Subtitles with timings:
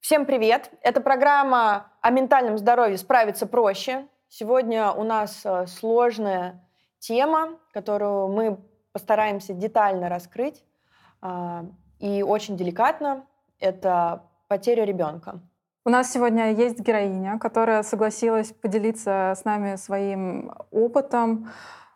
[0.00, 0.72] Всем привет!
[0.82, 4.08] Это программа о ментальном здоровье «Справиться проще».
[4.28, 6.66] Сегодня у нас э, сложная
[6.98, 8.58] тема, которую мы
[8.90, 10.64] постараемся детально раскрыть
[11.20, 11.66] а,
[12.00, 13.24] и очень деликатно.
[13.60, 15.40] Это потеря ребенка.
[15.84, 21.50] У нас сегодня есть героиня, которая согласилась поделиться с нами своим опытом.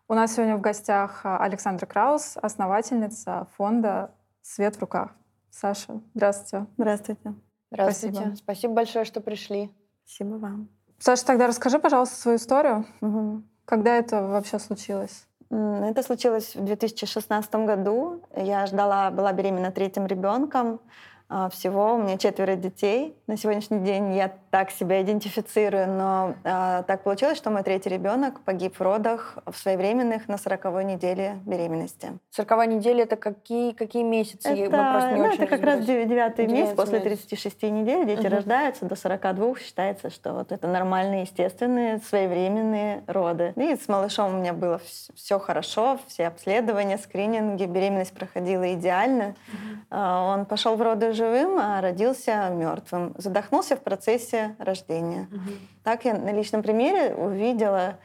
[0.08, 5.10] У нас сегодня в гостях Александра Краус, основательница фонда «Свет в руках».
[5.50, 6.68] Саша, здравствуйте.
[6.78, 7.34] Здравствуйте.
[7.72, 8.14] Здравствуйте.
[8.14, 9.74] Спасибо, Спасибо большое, что пришли.
[10.04, 10.68] Спасибо вам.
[11.00, 12.86] Саша, тогда расскажи, пожалуйста, свою историю.
[13.00, 13.42] Угу.
[13.64, 15.26] Когда это вообще случилось?
[15.50, 18.22] Это случилось в 2016 году.
[18.36, 20.80] Я ждала, была беременна третьим ребенком.
[21.28, 23.16] А, всего у меня четверо детей.
[23.26, 28.40] На сегодняшний день я так себя идентифицирую, но э, так получилось, что мой третий ребенок
[28.42, 32.18] погиб в родах в своевременных на сороковой неделе беременности.
[32.30, 34.50] Сороковая неделя это какие, какие месяцы?
[34.50, 38.28] Это, ну, это как раз девятый месяц после 36 недель дети угу.
[38.36, 43.52] рождаются, до 42 считается, что вот это нормальные, естественные, своевременные роды.
[43.56, 44.80] И с малышом у меня было
[45.14, 49.34] все хорошо, все обследования, скрининги, беременность проходила идеально.
[49.52, 49.98] Угу.
[49.98, 53.14] Он пошел в роды живым, а родился мертвым.
[53.18, 55.28] Задохнулся в процессе рождения.
[55.32, 55.50] Угу.
[55.82, 57.98] Так я на личном примере увидела,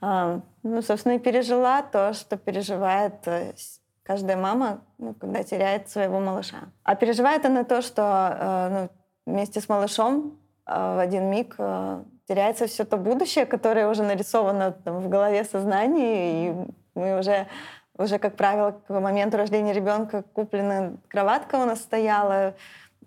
[0.00, 3.52] а, ну, собственно, и пережила то, что переживает э,
[4.02, 6.70] каждая мама, ну, когда теряет своего малыша.
[6.84, 8.68] А переживает она то, что э,
[9.26, 11.56] ну, вместе с малышом э, в один миг
[12.28, 16.54] теряется все то будущее, которое уже нарисовано там, в голове, сознании, и
[16.94, 17.46] мы уже
[17.98, 22.54] уже, как правило, к моменту рождения ребенка куплена кроватка у нас стояла,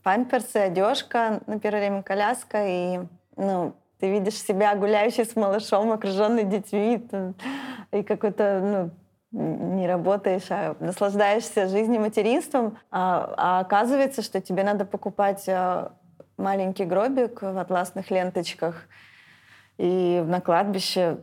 [0.04, 3.00] памперсы, одежка, на первое время коляска, и
[3.36, 7.08] ну, ты видишь себя гуляющей с малышом, окруженной детьми,
[7.92, 8.92] и какой-то, ну,
[9.32, 15.94] не работаешь, а наслаждаешься жизнью материнством, а, а оказывается, что тебе надо покупать а,
[16.38, 18.88] маленький гробик в атласных ленточках
[19.78, 21.18] и на кладбище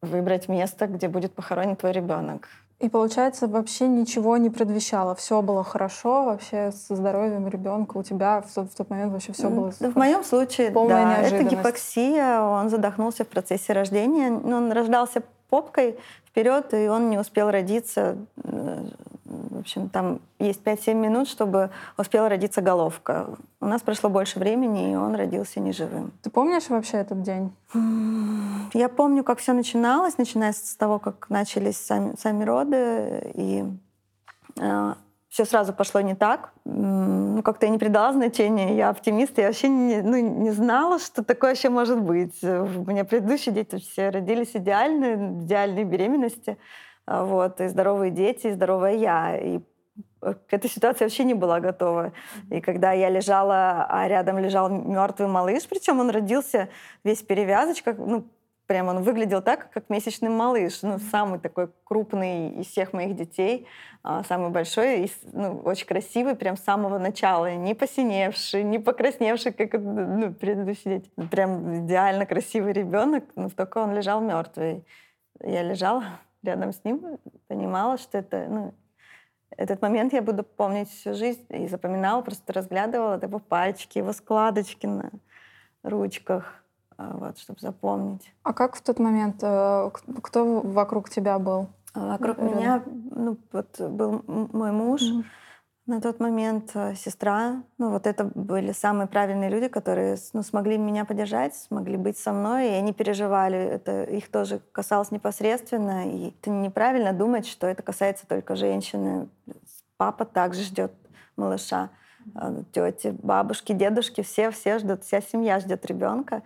[0.00, 2.48] выбрать место, где будет похоронен твой ребенок.
[2.82, 5.14] И получается, вообще ничего не предвещало.
[5.14, 7.96] Все было хорошо, вообще со здоровьем ребенка.
[7.96, 11.44] У тебя в тот, в тот момент вообще все было В моем случае, да, это
[11.44, 12.40] гипоксия.
[12.40, 14.32] Он задохнулся в процессе рождения.
[14.32, 18.16] Он рождался попкой вперед, и он не успел родиться.
[19.32, 23.26] В общем, там есть 5-7 минут, чтобы успела родиться головка.
[23.60, 26.12] У нас прошло больше времени, и он родился неживым.
[26.22, 27.52] Ты помнишь вообще этот день?
[28.74, 33.64] Я помню, как все начиналось, начиная с того, как начались сами, сами роды, и
[34.60, 34.94] э,
[35.32, 36.52] все сразу пошло не так.
[36.66, 41.24] Ну, как-то я не придала значения, я оптимист, я вообще не, ну, не знала, что
[41.24, 42.42] такое вообще может быть.
[42.42, 48.52] У меня предыдущие дети все родились идеальные, идеальные беременности, а, вот, и здоровые дети, и
[48.52, 49.36] здоровая я.
[49.36, 49.60] И
[50.20, 52.12] к этой ситуации вообще не была готова.
[52.50, 56.68] И когда я лежала, а рядом лежал мертвый малыш, причем он родился
[57.04, 58.26] весь в перевязочках, ну,
[58.72, 60.82] Прям он выглядел так, как месячный малыш.
[60.82, 63.66] Ну, самый такой крупный из всех моих детей.
[64.02, 67.54] А, самый большой, и, ну, очень красивый прям с самого начала.
[67.54, 71.10] Не посиневший, не покрасневший, как ну, предыдущие дети.
[71.30, 74.86] Прям идеально красивый ребенок, но только он лежал мертвый.
[75.40, 76.04] Я лежала
[76.42, 78.74] рядом с ним, понимала, что это, ну,
[79.50, 84.86] этот момент я буду помнить всю жизнь и запоминала, просто разглядывала его пальчики, его складочки
[84.86, 85.10] на
[85.82, 86.62] ручках.
[86.98, 88.32] А, вот, чтобы запомнить.
[88.42, 89.90] А как в тот момент, э,
[90.22, 91.68] кто вокруг тебя был?
[91.94, 92.54] Вокруг Рядом?
[92.54, 95.24] меня ну, вот был мой муж, mm
[95.86, 97.62] на тот момент э, сестра.
[97.78, 102.32] Ну, вот это были самые правильные люди, которые ну, смогли меня поддержать, смогли быть со
[102.32, 103.58] мной, и они переживали.
[103.58, 106.08] Это их тоже касалось непосредственно.
[106.08, 109.28] И это неправильно думать, что это касается только женщины.
[109.96, 110.92] Папа также ждет
[111.36, 111.90] малыша.
[112.34, 116.42] Э, Тети, бабушки, дедушки, все, все ждут, вся семья ждет ребенка.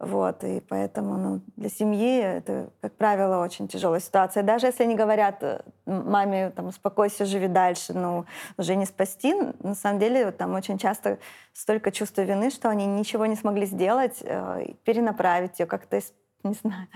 [0.00, 4.42] Вот, и поэтому ну, для семьи это, как правило, очень тяжелая ситуация.
[4.42, 8.24] Даже если они говорят э, маме, там, успокойся, живи дальше, ну,
[8.56, 11.18] уже не спасти, на самом деле там очень часто
[11.52, 16.00] столько чувства вины, что они ничего не смогли сделать, э, перенаправить ее как-то,
[16.44, 16.88] не знаю,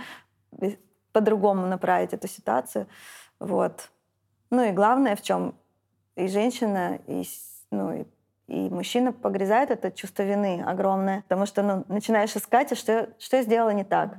[1.12, 2.86] по-другому направить эту ситуацию.
[3.38, 3.90] Вот.
[4.48, 5.54] Ну и главное в чем
[6.16, 7.22] и женщина, и,
[7.70, 8.04] ну, и
[8.46, 13.36] и мужчина погрязает это чувство вины огромное, потому что ну, начинаешь искать, и что, что
[13.36, 14.16] я сделала не так.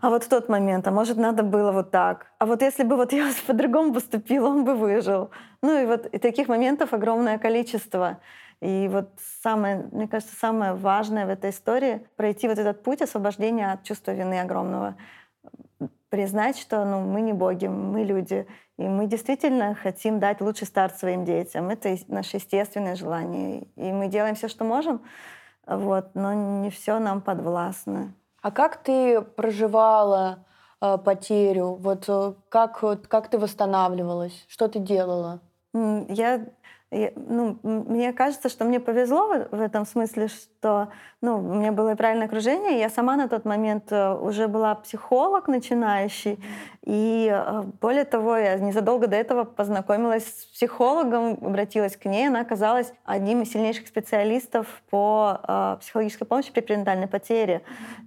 [0.00, 2.26] А вот в тот момент, а может, надо было вот так.
[2.38, 5.30] А вот если бы вот я по-другому поступила, он бы выжил.
[5.62, 8.18] Ну и вот и таких моментов огромное количество.
[8.60, 9.10] И вот
[9.42, 14.12] самое, мне кажется, самое важное в этой истории— пройти вот этот путь освобождения от чувства
[14.12, 14.96] вины огромного.
[16.08, 18.46] Признать, что ну, мы не боги, мы люди.
[18.76, 21.70] И мы действительно хотим дать лучший старт своим детям.
[21.70, 23.68] Это наше естественное желание.
[23.76, 25.00] И мы делаем все, что можем,
[25.66, 28.14] вот, но не все нам подвластно.
[28.42, 30.44] А как ты проживала
[30.80, 31.74] э, потерю?
[31.76, 34.44] Вот э, как, как ты восстанавливалась?
[34.48, 35.40] Что ты делала?
[35.72, 36.46] Я
[36.90, 40.88] ну, мне кажется, что мне повезло в, этом смысле, что
[41.20, 42.78] ну, у меня было правильное окружение.
[42.78, 46.38] Я сама на тот момент э, уже была психолог начинающий.
[46.84, 52.28] И э, более того, я незадолго до этого познакомилась с психологом, обратилась к ней.
[52.28, 57.62] Она оказалась одним из сильнейших специалистов по э, психологической помощи при перинатальной потере.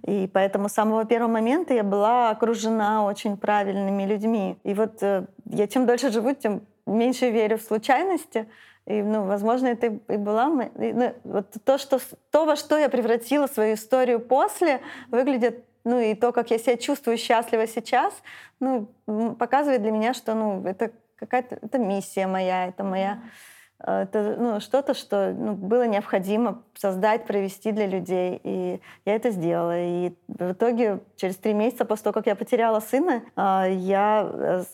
[0.06, 4.58] И поэтому с самого первого момента я была окружена очень правильными людьми.
[4.64, 8.48] И вот я чем дольше живу, тем меньше верю в случайности.
[8.88, 10.48] И, ну, возможно, это и была...
[10.48, 12.00] Ну, вот то, что,
[12.30, 14.80] то, во что я превратила свою историю после,
[15.10, 18.12] выглядит ну и то, как я себя чувствую счастливо сейчас,
[18.60, 18.88] ну,
[19.38, 23.20] показывает для меня, что ну, это какая-то это миссия моя, это моя
[23.80, 28.40] э, это ну, что-то, что ну, было необходимо создать, провести для людей.
[28.42, 29.78] И я это сделала.
[29.78, 34.64] И в итоге, через три месяца после того, как я потеряла сына, э, я э,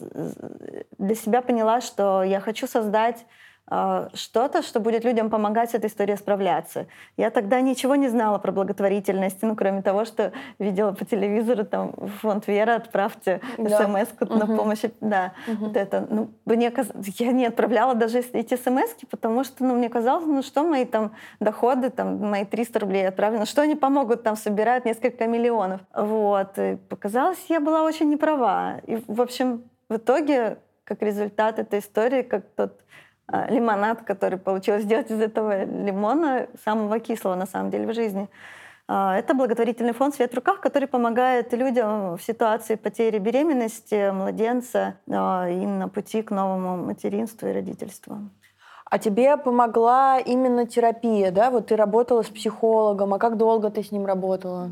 [0.99, 3.25] для себя поняла, что я хочу создать
[3.67, 6.87] что-то, что будет людям помогать с этой историей справляться.
[7.17, 11.95] Я тогда ничего не знала про благотворительность, ну, кроме того, что видела по телевизору там
[12.21, 13.79] фонд Вера, отправьте да.
[13.79, 14.35] смс угу.
[14.35, 14.83] на помощь.
[15.01, 15.67] Да, угу.
[15.67, 16.07] вот это.
[16.11, 16.89] Ну, мне каз...
[17.19, 21.13] Я не отправляла даже эти смс потому что ну, мне казалось, ну что мои там
[21.41, 25.81] доходы, там мои 300 рублей отправлены, что они помогут там собирать несколько миллионов.
[25.95, 26.59] Вот.
[26.59, 28.81] И показалось, я была очень неправа.
[28.87, 32.81] И, в общем, в итоге, как результат этой истории, как тот а,
[33.49, 38.29] лимонад, который получилось сделать из этого лимона, самого кислого на самом деле в жизни.
[38.87, 44.99] А, это благотворительный фонд «Свет в руках», который помогает людям в ситуации потери беременности, младенца
[45.11, 48.19] а, и на пути к новому материнству и родительству.
[48.85, 51.51] А тебе помогла именно терапия, да?
[51.51, 54.71] Вот ты работала с психологом, а как долго ты с ним работала?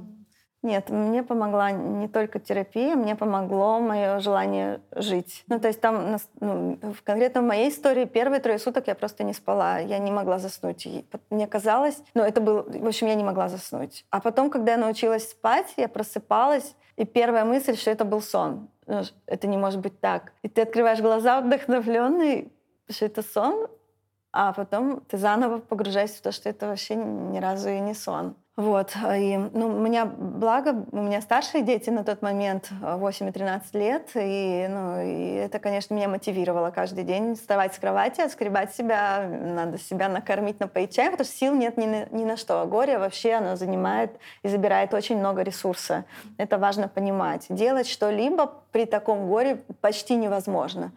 [0.63, 5.43] Нет, мне помогла не только терапия, мне помогло мое желание жить.
[5.49, 9.33] Ну, то есть там, ну, конкретно в моей истории, первые трое суток я просто не
[9.33, 10.87] спала, я не могла заснуть.
[10.87, 14.05] И мне казалось, ну, это был, в общем, я не могла заснуть.
[14.11, 18.69] А потом, когда я научилась спать, я просыпалась, и первая мысль, что это был сон.
[18.87, 20.33] Ну, это не может быть так.
[20.43, 22.53] И ты открываешь глаза вдохновленный,
[22.89, 23.67] что это сон,
[24.33, 28.37] а потом ты заново погружаешься в то, что это вообще ни разу и не сон.
[28.55, 28.95] Вот.
[29.17, 33.75] И, ну, у меня, благо, у меня старшие дети на тот момент, 8 и 13
[33.75, 39.27] лет, и, ну, и это, конечно, меня мотивировало каждый день вставать с кровати, отскребать себя,
[39.27, 42.63] надо себя накормить, напоить чаем, потому что сил нет ни на, ни на что.
[42.67, 46.05] Горе вообще, оно занимает и забирает очень много ресурса.
[46.37, 47.47] Это важно понимать.
[47.49, 50.93] Делать что-либо при таком горе почти невозможно.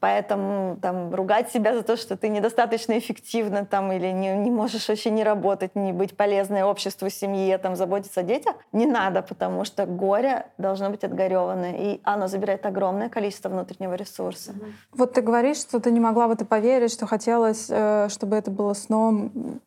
[0.00, 4.88] Поэтому там, ругать себя за то, что ты недостаточно эффективна там, или не, не можешь
[4.88, 9.64] вообще не работать, не быть полезной обществу, семье, там, заботиться о детях, не надо, потому
[9.64, 14.52] что горе должно быть отгоревано, и оно забирает огромное количество внутреннего ресурса.
[14.92, 18.50] Вот ты говоришь, что ты не могла в это поверить, что хотелось, э, чтобы это
[18.50, 19.60] было сном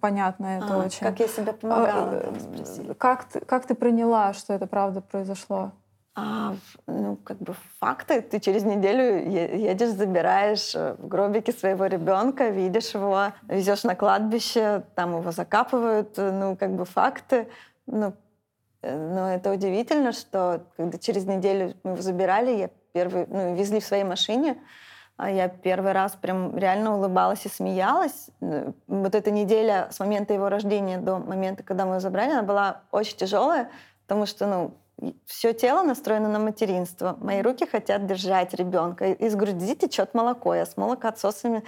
[0.00, 1.00] понятно это а, очень.
[1.00, 2.10] Как я себя помогала?
[2.14, 5.72] Э, как, ты, как ты приняла, что это правда произошло?
[6.16, 6.54] А,
[6.86, 8.20] ну, как бы факты.
[8.20, 14.84] Ты через неделю едешь, забираешь э, в гробике своего ребенка, видишь его, везешь на кладбище,
[14.94, 16.16] там его закапывают.
[16.16, 17.48] Ну, как бы факты.
[17.86, 18.14] Ну,
[18.82, 23.80] э, но это удивительно, что когда через неделю мы его забирали, я первый, ну, везли
[23.80, 24.56] в своей машине,
[25.16, 28.30] а я первый раз прям реально улыбалась и смеялась.
[28.86, 32.82] Вот эта неделя с момента его рождения до момента, когда мы его забрали, она была
[32.92, 33.68] очень тяжелая,
[34.06, 34.74] потому что, ну,
[35.26, 37.16] все тело настроено на материнство.
[37.20, 39.12] Мои руки хотят держать ребенка.
[39.12, 40.54] Из груди течет молоко.
[40.54, 41.64] Я с молокоотсосами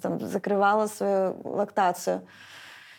[0.00, 2.26] там, закрывала свою лактацию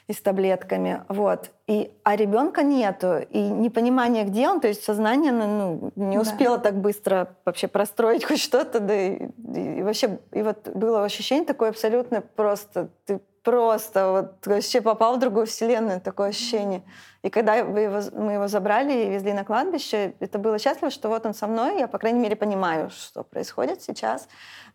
[0.07, 1.03] и с таблетками.
[1.07, 1.51] Вот.
[1.67, 3.19] И, а ребенка нету.
[3.29, 6.63] И непонимание, где он, то есть сознание ну, не успело да.
[6.63, 8.79] так быстро вообще простроить хоть что-то.
[8.79, 14.81] Да, и, и вообще, и вот было ощущение такое абсолютно просто, ты просто вот вообще
[14.81, 16.83] попал в другую вселенную, такое ощущение.
[17.21, 21.09] И когда мы его, мы его забрали и везли на кладбище, это было счастливо, что
[21.09, 24.27] вот он со мной, я, по крайней мере, понимаю, что происходит сейчас.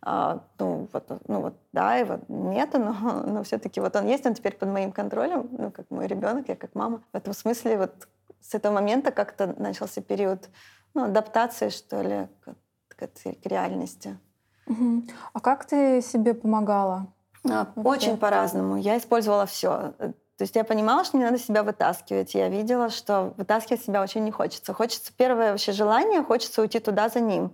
[0.02, 4.34] А, ну, вот, ну вот, да, его нету, но, но все-таки вот он есть, он
[4.34, 7.02] теперь под моим контролем, ну, как мой ребенок, я как мама.
[7.12, 8.08] В этом смысле вот
[8.40, 10.48] с этого момента как-то начался период
[10.94, 12.54] ну, адаптации, что ли, к,
[12.96, 14.18] к, к реальности.
[14.66, 15.04] Угу.
[15.32, 17.06] А как ты себе помогала?
[17.50, 18.76] А, очень по-разному.
[18.76, 19.92] Я использовала все.
[20.38, 22.34] То есть я понимала, что не надо себя вытаскивать.
[22.34, 24.72] Я видела, что вытаскивать себя очень не хочется.
[24.72, 27.52] Хочется первое вообще желание, хочется уйти туда за ним.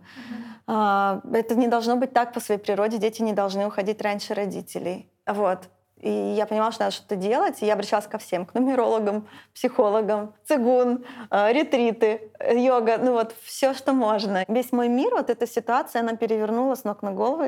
[0.66, 2.98] А, это не должно быть так по своей природе.
[2.98, 5.10] Дети не должны уходить раньше родителей.
[5.26, 5.60] Вот.
[6.04, 10.34] И я понимала, что надо что-то делать, и я обращалась ко всем, к нумерологам, психологам,
[10.44, 14.44] цигун, э, ретриты, йога, ну вот все, что можно.
[14.48, 17.44] Весь мой мир, вот эта ситуация, она перевернула с ног на голову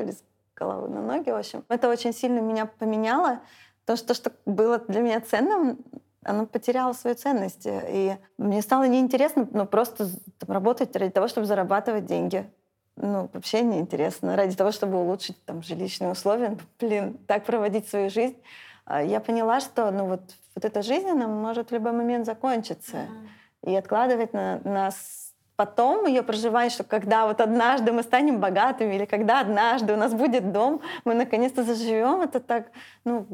[0.57, 1.63] головы на ноги, в общем.
[1.69, 3.39] Это очень сильно меня поменяло,
[3.81, 5.79] потому что то, что было для меня ценным,
[6.23, 7.65] оно потеряло свою ценность.
[7.65, 10.07] И мне стало неинтересно ну, просто
[10.39, 12.49] там, работать ради того, чтобы зарабатывать деньги
[12.97, 14.35] ну, вообще неинтересно.
[14.35, 18.37] Ради того, чтобы улучшить там жилищные условия, блин, так проводить свою жизнь.
[18.85, 20.21] А, я поняла, что ну, вот,
[20.55, 22.97] вот эта жизнь, она может в любой момент закончиться.
[22.97, 23.71] Mm-hmm.
[23.71, 25.26] И откладывать на нас
[25.57, 30.13] потом ее проживание, что когда вот однажды мы станем богатыми, или когда однажды у нас
[30.13, 32.71] будет дом, мы наконец-то заживем, это так,
[33.03, 33.27] ну,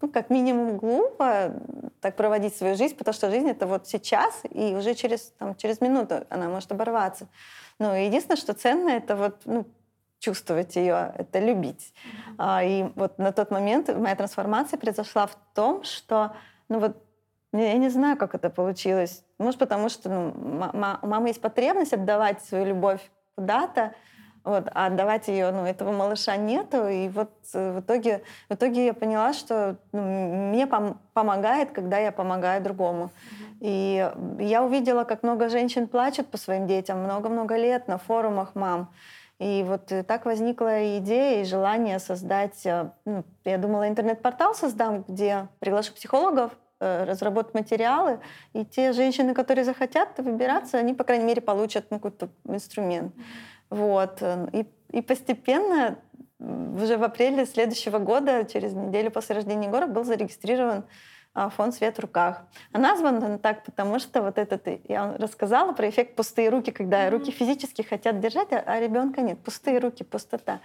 [0.00, 1.54] ну, как минимум глупо
[2.00, 5.80] так проводить свою жизнь, потому что жизнь это вот сейчас, и уже через, там, через
[5.80, 7.26] минуту она может оборваться.
[7.78, 9.66] Ну, единственное, что ценно, это вот, ну,
[10.18, 11.92] чувствовать ее, это любить.
[11.92, 12.34] Mm-hmm.
[12.38, 16.36] А, и вот на тот момент моя трансформация произошла в том, что,
[16.68, 16.96] ну вот,
[17.58, 19.24] я не знаю, как это получилось.
[19.38, 20.70] Может, потому что ну,
[21.02, 23.00] у мамы есть потребность отдавать свою любовь
[23.34, 23.94] куда-то,
[24.44, 26.88] вот, а отдавать ее, ну, этого малыша нету.
[26.88, 30.02] И вот э, в итоге, в итоге я поняла, что ну,
[30.48, 33.04] мне пом- помогает, когда я помогаю другому.
[33.04, 33.56] Mm-hmm.
[33.60, 38.92] И я увидела, как много женщин плачут по своим детям много-много лет на форумах мам.
[39.38, 45.48] И вот так возникла идея и желание создать, э, ну, я думала, интернет-портал создам, где
[45.60, 48.20] приглашу психологов, э, разработать материалы,
[48.52, 53.14] и те женщины, которые захотят выбираться, они, по крайней мере, получат ну, какой-то инструмент.
[53.70, 54.18] Вот.
[54.20, 55.98] Э, и, и постепенно
[56.38, 60.84] уже в апреле следующего года, через неделю после рождения Егора, был зарегистрирован
[61.34, 62.44] а, фонд «Свет в руках».
[62.72, 66.70] А назван он так, потому что вот этот, я вам рассказала про эффект пустые руки,
[66.70, 67.10] когда mm-hmm.
[67.10, 69.38] руки физически хотят держать, а, а ребенка нет.
[69.38, 70.60] Пустые руки, пустота.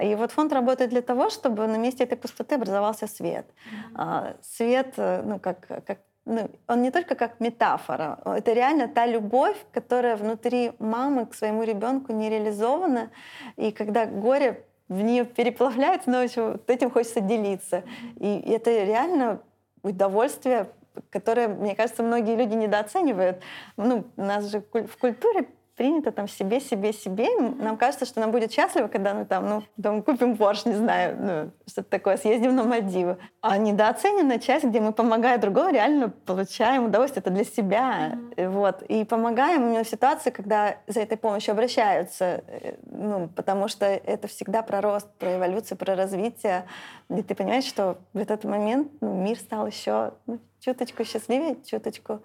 [0.00, 3.46] И вот фонд работает для того, чтобы на месте этой пустоты образовался свет.
[3.94, 4.36] Mm-hmm.
[4.42, 9.56] Свет, э, ну, как, как ну, он не только как метафора, это реально та любовь,
[9.72, 13.10] которая внутри мамы к своему ребенку не реализована,
[13.56, 17.82] и когда горе в нее переплавляется, но еще этим хочется делиться.
[18.20, 19.40] И это реально
[19.82, 20.70] удовольствие,
[21.10, 23.42] которое, мне кажется, многие люди недооценивают.
[23.76, 25.46] Ну, нас же в культуре
[25.82, 27.26] принято там себе, себе, себе.
[27.58, 31.16] Нам кажется, что нам будет счастливо, когда мы там, ну, там купим Порш, не знаю,
[31.18, 33.18] ну, что-то такое, съездим на Мальдивы.
[33.40, 37.20] А недооцененная часть, где мы, помогая другому, реально получаем удовольствие.
[37.20, 38.12] Это для себя.
[38.12, 38.48] Mm-hmm.
[38.50, 38.82] Вот.
[38.82, 42.44] И помогаем именно в ситуации, когда за этой помощью обращаются.
[42.46, 46.64] Э, ну, потому что это всегда про рост, про эволюцию, про развитие.
[47.10, 52.22] И ты понимаешь, что в этот момент ну, мир стал еще ну, чуточку счастливее, чуточку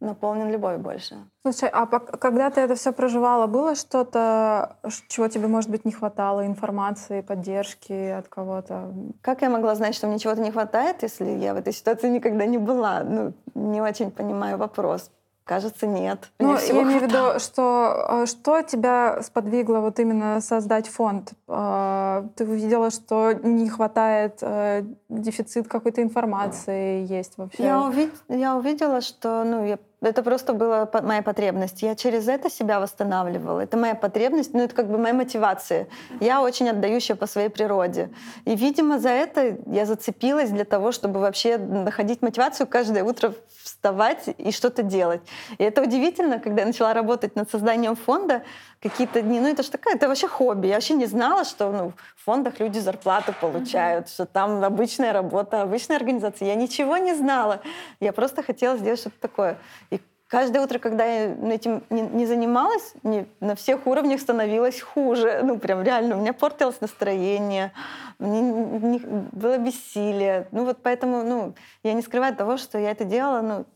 [0.00, 1.16] наполнен любовью больше.
[1.42, 4.76] Слушай, а когда ты это все проживала, было что-то,
[5.08, 8.92] чего тебе, может быть, не хватало, информации, поддержки от кого-то?
[9.20, 12.46] Как я могла знать, что мне чего-то не хватает, если я в этой ситуации никогда
[12.46, 13.02] не была?
[13.04, 15.10] Ну, не очень понимаю вопрос.
[15.50, 16.30] Кажется, нет.
[16.38, 21.32] Ну, я имею в виду, что, э, что тебя сподвигло вот именно создать фонд?
[21.48, 27.64] Э, ты увидела, что не хватает, э, дефицит какой-то информации есть вообще?
[27.64, 28.14] Я, увид...
[28.28, 31.82] я увидела, что ну, я это просто была моя потребность.
[31.82, 33.60] Я через это себя восстанавливала.
[33.60, 35.88] Это моя потребность, ну это как бы моя мотивация.
[36.20, 38.10] Я очень отдающая по своей природе.
[38.46, 43.34] И, видимо, за это я зацепилась для того, чтобы вообще находить мотивацию каждое утро
[43.80, 45.22] вставать и что-то делать.
[45.56, 48.42] И это удивительно, когда я начала работать над созданием фонда,
[48.82, 50.66] какие-то дни, ну это же такая, это вообще хобби.
[50.66, 54.12] Я вообще не знала, что ну, в фондах люди зарплату получают, mm-hmm.
[54.12, 56.48] что там обычная работа, обычная организация.
[56.48, 57.62] Я ничего не знала.
[58.00, 59.56] Я просто хотела сделать что-то такое.
[59.90, 59.98] И
[60.30, 65.40] каждое утро, когда я этим не, не занималась, не, на всех уровнях становилось хуже.
[65.42, 67.72] Ну, прям реально, у меня портилось настроение,
[68.20, 70.46] мне не, было бессилие.
[70.52, 73.66] Ну, вот поэтому, ну, я не скрываю того, что я это делала, ну,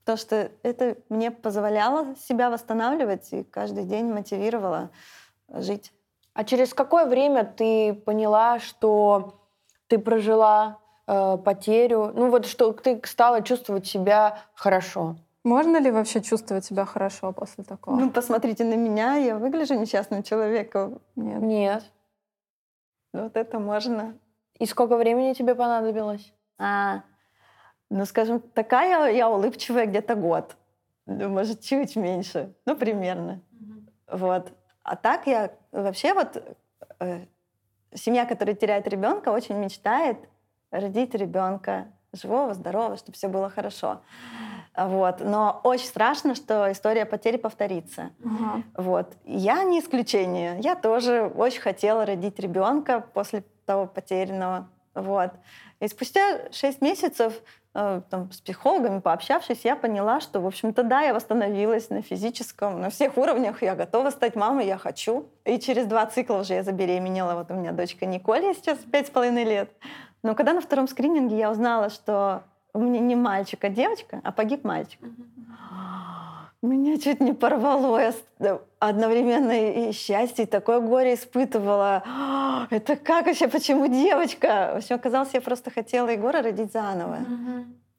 [0.00, 4.90] потому что это мне позволяло себя восстанавливать и каждый день мотивировало
[5.48, 5.92] жить.
[6.32, 9.40] А через какое время ты поняла, что
[9.88, 12.12] ты прожила э, потерю?
[12.14, 15.16] Ну вот что ты стала чувствовать себя хорошо?
[15.44, 17.96] Можно ли вообще чувствовать себя хорошо после такого?
[17.96, 21.02] Ну, посмотрите на меня, я выгляжу несчастным человеком.
[21.16, 21.42] Нет.
[21.42, 21.92] Нет.
[23.12, 24.18] Вот это можно.
[24.58, 26.32] И сколько времени тебе понадобилось?
[26.58, 27.02] А,
[27.90, 30.56] ну, скажем, такая я улыбчивая где-то год.
[31.06, 32.54] Ну, может, чуть меньше.
[32.64, 33.42] Ну, примерно.
[33.52, 34.16] Mm-hmm.
[34.16, 34.52] Вот.
[34.82, 36.56] А так я вообще вот...
[37.00, 37.26] Э,
[37.92, 40.18] семья, которая теряет ребенка, очень мечтает
[40.70, 44.00] родить ребенка живого, здорового, чтобы все было хорошо.
[44.76, 45.20] Вот.
[45.20, 48.10] Но очень страшно, что история потери повторится.
[48.24, 48.62] Ага.
[48.76, 49.16] Вот.
[49.24, 50.58] Я не исключение.
[50.60, 54.68] Я тоже очень хотела родить ребенка после того потерянного.
[54.94, 55.30] Вот.
[55.80, 57.34] И спустя шесть месяцев
[57.74, 62.80] э, там, с психологами пообщавшись, я поняла, что, в общем-то, да, я восстановилась на физическом,
[62.80, 63.62] на всех уровнях.
[63.62, 65.28] Я готова стать мамой, я хочу.
[65.44, 67.34] И через два цикла уже я забеременела.
[67.34, 69.70] Вот у меня дочка Николь, ей сейчас пять с половиной лет.
[70.22, 74.32] Но когда на втором скрининге я узнала, что у меня не мальчик, а девочка, а
[74.32, 75.00] погиб мальчик.
[76.60, 78.12] Меня чуть не порвало.
[78.38, 82.02] Я одновременно и счастье, и такое горе испытывала.
[82.70, 83.48] Это как вообще?
[83.48, 84.72] Почему девочка?
[84.74, 87.18] В общем, оказалось, я просто хотела Егора родить заново.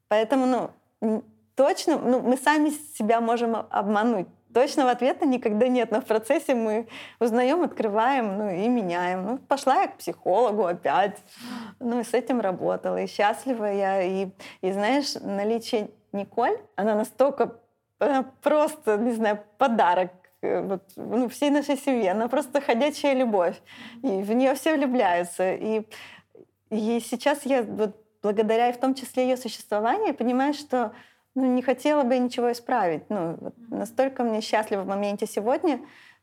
[0.08, 1.24] Поэтому, ну,
[1.56, 4.28] точно, ну, мы сами себя можем обмануть.
[4.56, 6.88] Точного ответа никогда нет, но в процессе мы
[7.20, 9.26] узнаем, открываем, ну и меняем.
[9.26, 11.18] Ну, пошла я к психологу опять,
[11.82, 14.02] ну и с этим работала, и счастлива я.
[14.02, 14.30] И,
[14.62, 17.60] и знаешь, наличие Николь, она настолько
[18.00, 22.12] она просто, не знаю, подарок э, вот, ну, всей нашей семье.
[22.12, 23.62] Она просто ходячая любовь.
[24.04, 25.54] И в нее все влюбляются.
[25.54, 25.82] И,
[26.70, 27.94] и сейчас я вот,
[28.24, 30.94] благодаря и в том числе ее существованию понимаю, что
[31.36, 33.10] ну, не хотела бы ничего исправить.
[33.10, 35.82] Ну, вот настолько мне счастлива в моменте сегодня,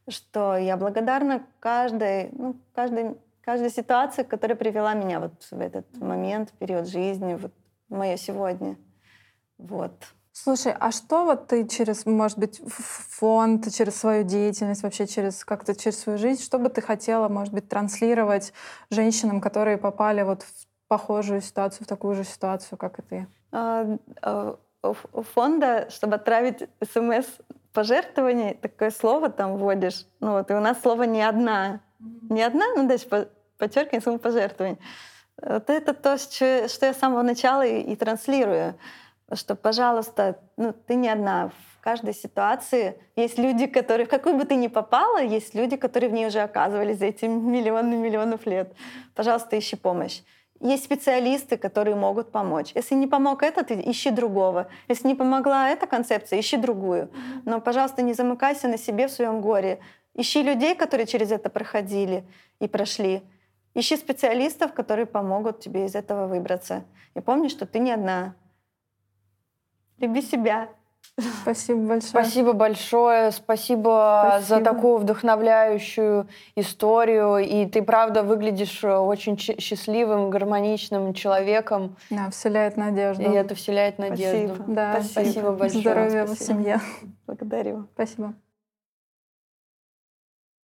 [0.08, 6.52] что я благодарна каждой, ну, каждой, каждой ситуации, которая привела меня вот в этот момент,
[6.58, 7.52] период жизни, вот
[7.88, 8.76] мое сегодня.
[9.58, 9.92] Вот.
[10.32, 15.74] Слушай, а что вот ты через, может быть, фонд, через свою деятельность, вообще через как-то
[15.74, 18.54] через свою жизнь, что бы ты хотела, может быть, транслировать
[18.88, 23.28] женщинам, которые попали вот в похожую ситуацию, в такую же ситуацию, как и ты?
[24.82, 27.26] Фонда, чтобы отправить смс
[27.72, 30.06] пожертвование, такое слово там вводишь.
[30.20, 31.80] Ну вот, и у нас слово не одна.
[32.28, 34.78] Не одна, ну дальше подчеркивание сумму пожертвований.
[35.40, 38.74] Вот это то, что я с самого начала и, и транслирую.
[39.32, 41.50] Что, пожалуйста, ну, ты не одна.
[41.78, 46.10] В каждой ситуации есть люди, которые, в какую бы ты ни попала, есть люди, которые
[46.10, 48.72] в ней уже оказывались за эти миллионы миллионов лет.
[49.14, 50.20] Пожалуйста, ищи помощь.
[50.62, 52.70] Есть специалисты, которые могут помочь.
[52.76, 54.68] Если не помог этот, ищи другого.
[54.86, 57.10] Если не помогла эта концепция, ищи другую.
[57.44, 59.80] Но, пожалуйста, не замыкайся на себе в своем горе.
[60.14, 62.24] Ищи людей, которые через это проходили
[62.60, 63.22] и прошли.
[63.74, 66.84] Ищи специалистов, которые помогут тебе из этого выбраться.
[67.16, 68.36] И помни, что ты не одна.
[69.98, 70.68] Люби себя.
[71.42, 72.10] Спасибо большое.
[72.10, 73.30] Спасибо большое.
[73.32, 77.38] Спасибо, Спасибо за такую вдохновляющую историю.
[77.38, 81.96] И ты, правда, выглядишь э, очень счастливым, гармоничным человеком.
[82.08, 83.22] Да, вселяет надежду.
[83.22, 84.54] И это вселяет надежду.
[84.54, 84.72] Спасибо.
[84.72, 85.80] Да, Спасибо, Спасибо большое.
[85.82, 86.80] Здоровья в семье.
[87.26, 87.88] Благодарю.
[87.94, 88.34] Спасибо.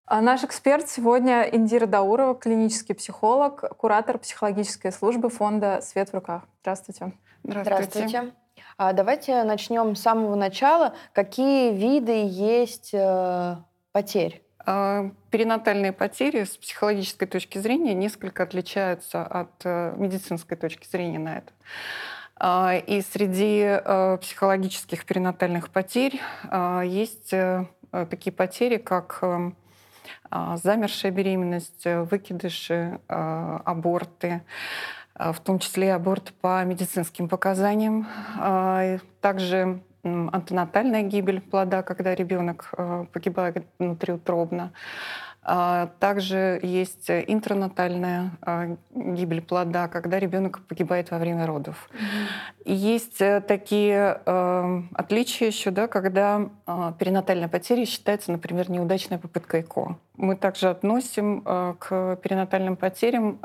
[0.07, 6.45] А наш эксперт сегодня Индира Даурова, клинический психолог, куратор психологической службы фонда «Свет в руках».
[6.63, 7.13] Здравствуйте.
[7.45, 8.09] Здравствуйте.
[8.09, 8.35] Здравствуйте.
[8.77, 10.95] А давайте начнем с самого начала.
[11.13, 13.57] Какие виды есть э,
[13.93, 14.43] потерь?
[14.67, 21.39] А, перинатальные потери с психологической точки зрения несколько отличаются от э, медицинской точки зрения на
[21.39, 21.53] это.
[22.37, 26.21] А, и среди э, психологических перинатальных потерь
[26.85, 27.35] есть
[27.91, 29.23] такие потери, как
[30.31, 34.43] замершая беременность, выкидыши, аборты,
[35.19, 38.07] в том числе аборт по медицинским показаниям.
[38.39, 44.73] А, также антенатальная гибель плода, когда ребенок а, погибает внутриутробно.
[45.99, 48.33] Также есть интранатальная
[48.91, 51.89] гибель плода, когда ребенок погибает во время родов.
[51.91, 52.73] Mm-hmm.
[52.75, 59.63] Есть э, такие э, отличия еще, да, когда э, перинатальная потеря считается, например, неудачная попытка
[59.63, 59.97] ЭКО.
[60.19, 63.39] Мы также относим э, к перинатальным потерям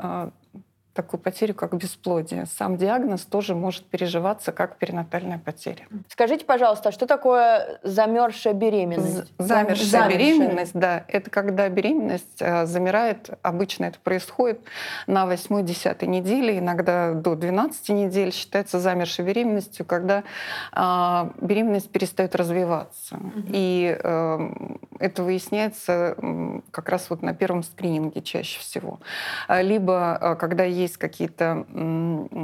[0.94, 2.46] такую потерю, как бесплодие.
[2.46, 5.86] Сам диагноз тоже может переживаться как перинатальная потеря.
[6.08, 9.32] Скажите, пожалуйста, а что такое замерзшая беременность?
[9.38, 14.60] Замерзшая, замерзшая беременность, да, это когда беременность э, замирает, обычно это происходит
[15.08, 20.22] на 8-10 неделе, иногда до 12 недель считается замерзшей беременностью, когда
[20.72, 23.16] э, беременность перестает развиваться.
[23.16, 23.42] Угу.
[23.48, 24.50] И э,
[25.00, 26.16] это выясняется
[26.70, 29.00] как раз вот на первом скрининге чаще всего.
[29.48, 31.66] Либо э, когда есть есть какие-то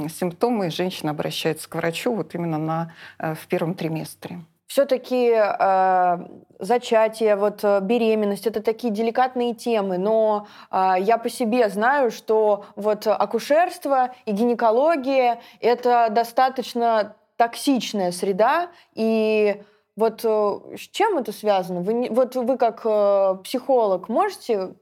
[0.09, 4.41] симптомы, женщина обращается к врачу вот именно на, э, в первом триместре.
[4.67, 6.17] Все-таки э,
[6.59, 12.63] зачатие, вот э, беременность это такие деликатные темы, но э, я по себе знаю, что
[12.75, 19.61] вот акушерство и гинекология это достаточно токсичная среда, и
[19.97, 21.81] вот э, с чем это связано?
[21.81, 24.75] Вы, вот вы как э, психолог можете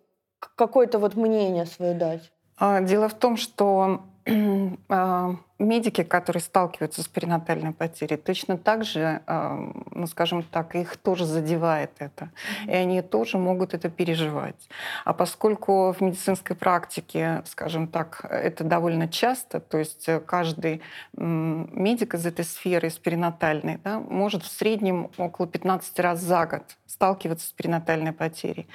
[0.55, 2.31] какое-то вот мнение свое дать?
[2.59, 4.03] А, дело в том, что
[4.89, 11.25] а, медики, которые сталкиваются с перинатальной потерей, точно так же, ну, скажем так, их тоже
[11.25, 12.29] задевает это.
[12.65, 14.69] И они тоже могут это переживать.
[15.05, 20.81] А поскольку в медицинской практике, скажем так, это довольно часто, то есть каждый
[21.13, 26.63] медик из этой сферы, из перинатальной, да, может в среднем около 15 раз за год
[26.87, 28.67] сталкиваться с перинатальной потерей.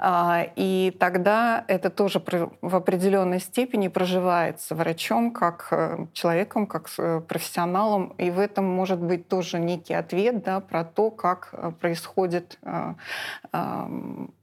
[0.00, 2.22] А, и тогда это тоже
[2.60, 8.14] в определенной степени проживается врачом как э, человеком, как э, профессионалом.
[8.18, 12.58] И в этом может быть тоже некий ответ да, про то, как э, происходит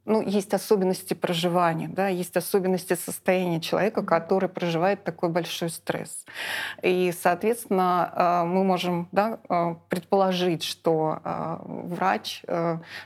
[0.06, 6.24] ну, есть особенности проживания, да, есть особенности состояния человека, который проживает такой большой стресс.
[6.82, 9.38] И, соответственно, мы можем да,
[9.88, 11.20] предположить, что
[11.64, 12.42] врач,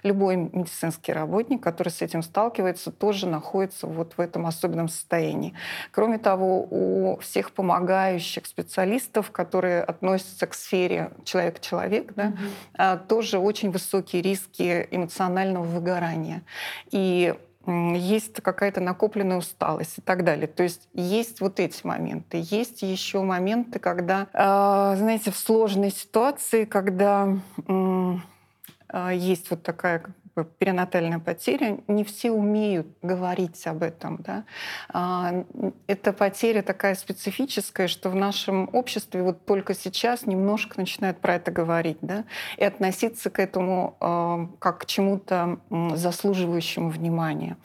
[0.02, 5.54] любой медицинский работник, который с этим сталкивается, сталкивается, тоже находится вот в этом особенном состоянии.
[5.92, 12.32] Кроме того, у всех помогающих специалистов, которые относятся к сфере человек-человек, да,
[12.74, 13.06] mm-hmm.
[13.06, 16.42] тоже очень высокие риски эмоционального выгорания.
[16.90, 17.34] И
[17.66, 20.46] есть какая-то накопленная усталость и так далее.
[20.46, 22.42] То есть есть вот эти моменты.
[22.42, 27.36] Есть еще моменты, когда, а, знаете, в сложной ситуации, когда
[28.88, 30.04] а, есть вот такая
[30.44, 34.18] перинатальная потеря, не все умеют говорить об этом.
[34.22, 34.44] Да?
[34.88, 35.44] А,
[35.86, 41.50] эта потеря такая специфическая, что в нашем обществе вот только сейчас немножко начинают про это
[41.50, 41.98] говорить.
[42.00, 42.24] Да?
[42.56, 47.56] И относиться к этому а, как к чему-то заслуживающему внимания.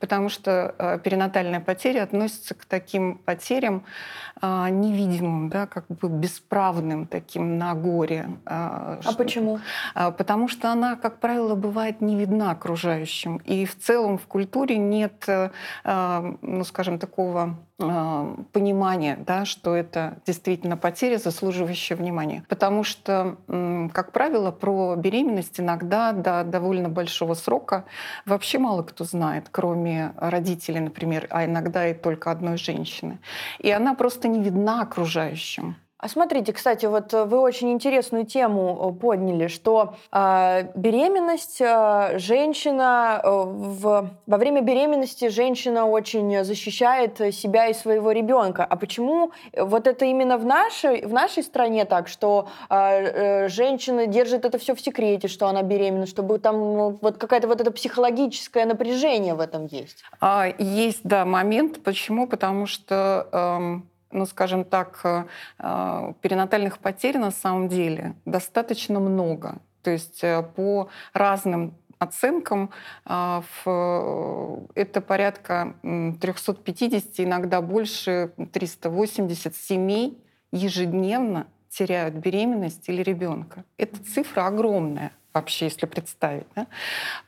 [0.00, 3.84] Потому что а, перинатальная потеря относится к таким потерям
[4.42, 8.28] невидимым, да, как бы бесправным таким на горе.
[8.44, 9.60] А почему?
[9.94, 13.38] Потому что она, как правило, бывает невидимой видна окружающим.
[13.38, 15.50] И в целом в культуре нет, э,
[15.84, 22.44] э, ну, скажем, такого э, понимания, да, что это действительно потеря, заслуживающая внимания.
[22.48, 23.36] Потому что,
[23.92, 27.84] как правило, про беременность иногда до довольно большого срока
[28.26, 33.18] вообще мало кто знает, кроме родителей, например, а иногда и только одной женщины.
[33.58, 35.76] И она просто не видна окружающим.
[36.02, 42.18] А смотрите, кстати, вот э, вы очень интересную тему э, подняли, что э, беременность, э,
[42.18, 48.64] женщина, э, в, во время беременности женщина очень защищает себя и своего ребенка.
[48.64, 54.08] А почему вот это именно в нашей, в нашей стране так, что э, э, женщина
[54.08, 57.70] держит это все в секрете, что она беременна, чтобы там ну, вот какая-то вот это
[57.70, 60.02] психологическое напряжение в этом есть?
[60.18, 61.80] А, есть, да, момент.
[61.84, 62.26] Почему?
[62.26, 63.28] Потому что...
[63.30, 65.24] Эм ну, скажем так, э,
[65.58, 69.58] э, перинатальных потерь на самом деле достаточно много.
[69.82, 72.70] То есть э, по разным оценкам
[73.04, 80.20] это порядка 350, иногда больше 380 семей
[80.50, 83.62] ежедневно теряют беременность или ребенка.
[83.76, 86.48] Эта цифра огромная вообще, если представить.
[86.56, 86.66] Да?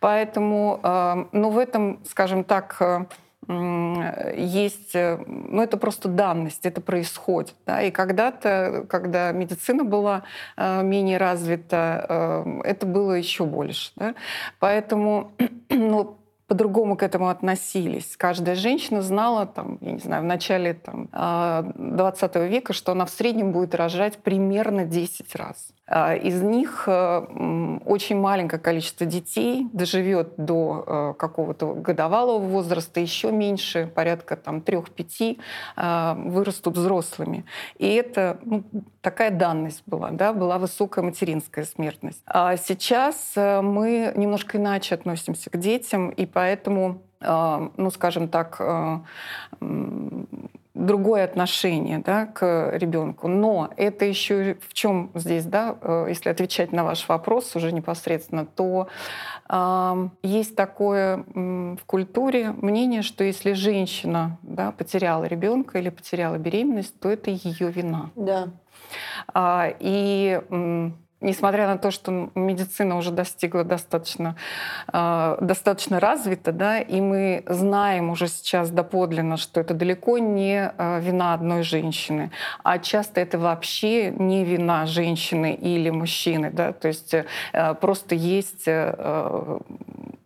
[0.01, 0.81] Поэтому,
[1.31, 3.09] ну, в этом, скажем так,
[3.49, 7.55] есть, э, ну это просто данность, это происходит.
[7.67, 7.83] Да?
[7.83, 10.23] И когда-то, когда медицина была
[10.57, 13.93] э, менее развита, э, это было еще больше.
[13.97, 14.15] Да?
[14.61, 15.33] Поэтому
[15.69, 18.17] ну, по-другому к этому относились.
[18.17, 23.11] Каждая женщина знала, там, я не знаю, в начале там, 20 века, что она в
[23.11, 25.74] среднем будет рожать примерно 10 раз.
[25.87, 33.31] А, из них э, очень маленькое количество детей доживет до э, какого-то годовалого возраста, еще
[33.31, 35.39] меньше, порядка там, 3-5,
[35.77, 37.45] а, вырастут взрослыми.
[37.79, 38.65] И это ну,
[39.03, 42.23] такая данность была, да, была высокая материнская смертность.
[42.27, 48.61] А сейчас э, мы немножко иначе относимся к детям, и поэтому ну, скажем так,
[50.75, 53.29] другое отношение да, к ребенку.
[53.29, 58.45] Но это еще в чем здесь, да, э, если отвечать на ваш вопрос уже непосредственно,
[58.45, 58.89] то
[59.49, 66.99] э, есть такое в культуре мнение, что если женщина да, потеряла ребенка или потеряла беременность,
[66.99, 68.11] то это ее вина.
[68.17, 68.49] Да.
[69.33, 70.41] А, и
[71.21, 74.37] несмотря на то, что медицина уже достигла достаточно,
[74.93, 81.01] э, достаточно развита, да, и мы знаем уже сейчас доподлинно, что это далеко не э,
[81.01, 82.31] вина одной женщины,
[82.63, 86.51] а часто это вообще не вина женщины или мужчины.
[86.51, 87.25] Да, то есть э,
[87.81, 89.59] просто есть э,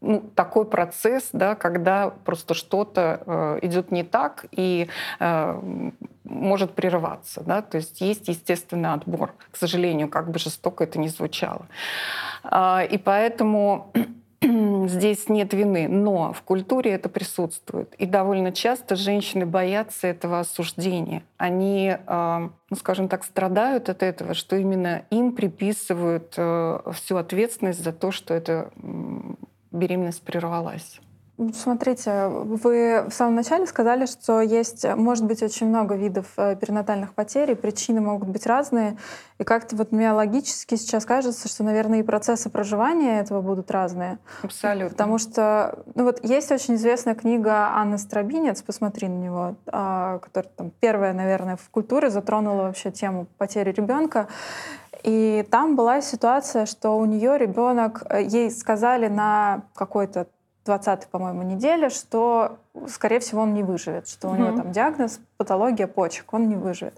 [0.01, 4.89] ну, такой процесс, да, когда просто что-то э, идет не так, и
[5.21, 5.91] э,
[6.29, 7.43] может прерываться.
[7.45, 7.63] Да?
[7.63, 11.67] То есть есть естественный отбор, к сожалению, как бы жестоко это ни звучало.
[12.45, 13.93] А, и поэтому
[14.89, 17.95] здесь нет вины, но в культуре это присутствует.
[17.95, 21.23] И довольно часто женщины боятся этого осуждения.
[21.39, 27.83] Они, э, ну, скажем так, страдают от этого, что именно им приписывают э, всю ответственность
[27.83, 28.71] за то, что эта
[29.73, 31.01] беременность прервалась.
[31.55, 37.15] Смотрите, вы в самом начале сказали, что есть, может быть, очень много видов э, перинатальных
[37.15, 38.97] потерь, и причины могут быть разные.
[39.39, 44.19] И как-то вот мне логически сейчас кажется, что, наверное, и процессы проживания этого будут разные.
[44.43, 44.91] Абсолютно.
[44.91, 50.51] Потому что, ну вот есть очень известная книга Анны Стробинец, посмотри на него, а, которая
[50.57, 54.27] там первая, наверное, в культуре затронула вообще тему потери ребенка.
[55.05, 60.27] И там была ситуация, что у нее ребенок, э, ей сказали на какой-то
[60.69, 65.87] 20 по-моему, неделе, что, скорее всего, он не выживет, что у него там диагноз, патология
[65.87, 66.95] почек, он не выживет.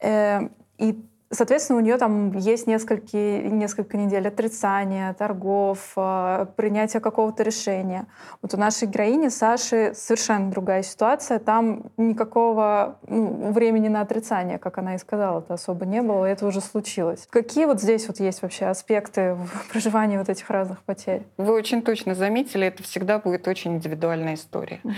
[0.00, 1.00] Э, и
[1.34, 8.06] Соответственно, у нее там есть несколько, несколько недель отрицания, торгов, э, принятия какого-то решения.
[8.42, 11.38] Вот у нашей героини Саши совершенно другая ситуация.
[11.38, 16.46] Там никакого ну, времени на отрицание, как она и сказала, это особо не было, это
[16.46, 17.26] уже случилось.
[17.30, 19.38] Какие вот здесь вот есть вообще аспекты
[19.70, 21.22] проживания вот этих разных потерь?
[21.38, 24.80] Вы очень точно заметили, это всегда будет очень индивидуальная история.
[24.84, 24.92] Угу.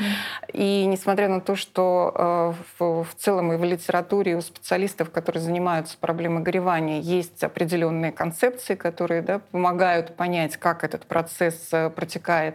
[0.52, 5.40] И несмотря на то, что э, в, в целом и в литературе у специалистов, которые
[5.40, 11.90] занимаются проблемой проблемы горевания есть определенные концепции, которые да, помогают понять, как этот процесс э,
[11.90, 12.54] протекает.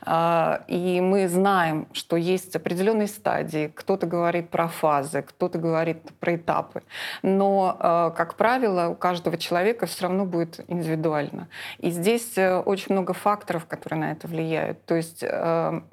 [0.00, 3.70] А, и мы знаем, что есть определенные стадии.
[3.74, 6.82] Кто-то говорит про фазы, кто-то говорит про этапы.
[7.22, 11.48] Но, э, как правило, у каждого человека все равно будет индивидуально.
[11.80, 14.82] И здесь э, очень много факторов, которые на это влияют.
[14.86, 15.22] То есть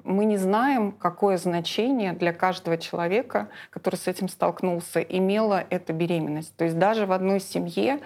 [0.04, 6.56] мы не знаем, какое значение для каждого человека, который с этим столкнулся, имела эта беременность.
[6.56, 7.98] То есть даже в одной семье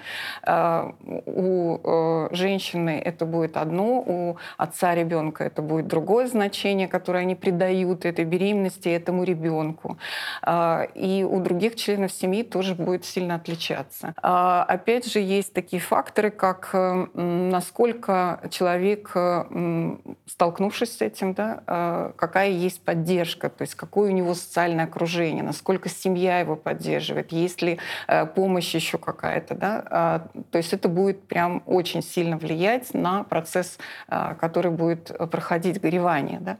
[0.47, 0.93] э,
[1.27, 7.35] у э, женщины это будет одно, у отца ребенка это будет другое значение, которое они
[7.35, 9.99] придают этой беременности, этому ребенку.
[10.43, 14.15] Э, и у других членов семьи тоже будет сильно отличаться.
[14.23, 16.71] Опять же, есть такие факторы, как
[17.15, 19.11] насколько человек,
[20.27, 25.89] столкнувшись с этим, да, какая есть поддержка, то есть какое у него социальное окружение, насколько
[25.89, 27.79] семья его поддерживает, есть ли
[28.35, 33.25] помощь еще еще какая-то, да, а, то есть это будет прям очень сильно влиять на
[33.25, 33.79] процесс,
[34.09, 36.59] а, который будет проходить горевание, да.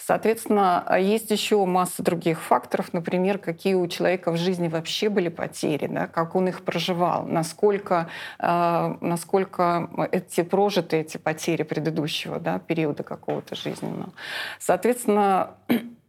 [0.00, 5.86] Соответственно, есть еще масса других факторов, например, какие у человека в жизни вообще были потери,
[5.86, 13.02] да, как он их проживал, насколько, а, насколько эти прожиты эти потери предыдущего да, периода
[13.02, 14.12] какого-то жизненного.
[14.58, 15.54] Соответственно, А,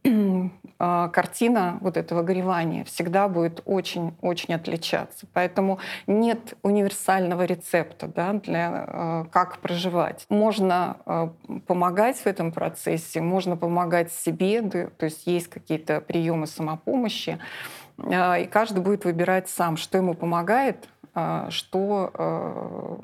[0.78, 5.26] картина вот этого горевания всегда будет очень-очень отличаться.
[5.32, 10.26] Поэтому нет универсального рецепта да, для а, как проживать.
[10.28, 11.32] Можно а,
[11.66, 17.38] помогать в этом процессе, можно помогать себе, то есть есть какие-то приемы самопомощи,
[17.98, 20.88] и каждый будет выбирать сам, что ему помогает,
[21.50, 23.00] что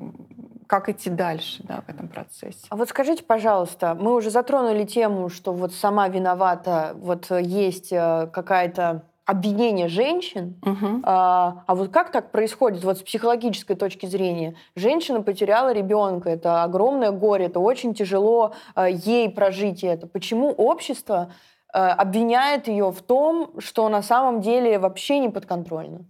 [0.67, 2.67] как идти дальше да, в этом процессе.
[2.71, 8.29] А вот скажите, пожалуйста, мы уже затронули тему, что вот сама виновата, вот есть э,
[8.33, 11.01] какая-то обвинение женщин, угу.
[11.03, 14.55] а, а вот как так происходит вот с психологической точки зрения?
[14.77, 20.07] Женщина потеряла ребенка, это огромное горе, это очень тяжело а, ей прожить это.
[20.07, 21.33] Почему общество
[21.73, 26.05] а, обвиняет ее в том, что на самом деле вообще не подконтрольно?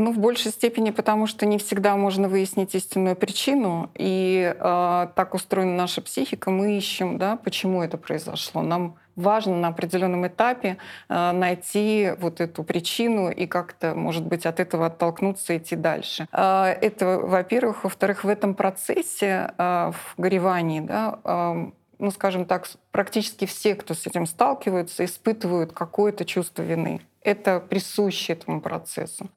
[0.00, 3.90] Ну, в большей степени, потому что не всегда можно выяснить истинную причину.
[3.96, 6.52] И э, так устроена наша психика.
[6.52, 8.62] Мы ищем, да, почему это произошло.
[8.62, 10.76] Нам важно на определенном этапе
[11.08, 16.28] э, найти вот эту причину и как-то, может быть, от этого оттолкнуться и идти дальше.
[16.30, 17.82] Э, это, во-первых.
[17.82, 23.94] Во-вторых, в этом процессе, э, в горевании, да, э, ну, скажем так, практически все, кто
[23.94, 27.00] с этим сталкиваются, испытывают какое-то чувство вины.
[27.20, 29.28] Это присуще этому процессу.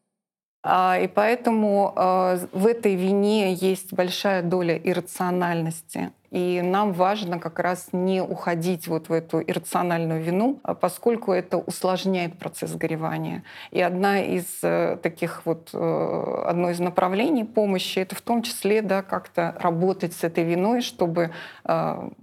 [0.63, 6.11] А, и поэтому а, в этой вине есть большая доля иррациональности.
[6.29, 11.57] И нам важно как раз не уходить вот в эту иррациональную вину, а поскольку это
[11.57, 13.43] усложняет процесс горевания.
[13.71, 18.81] И одна из э, таких вот, э, одно из направлений помощи, это в том числе
[18.81, 21.31] да, как-то работать с этой виной, чтобы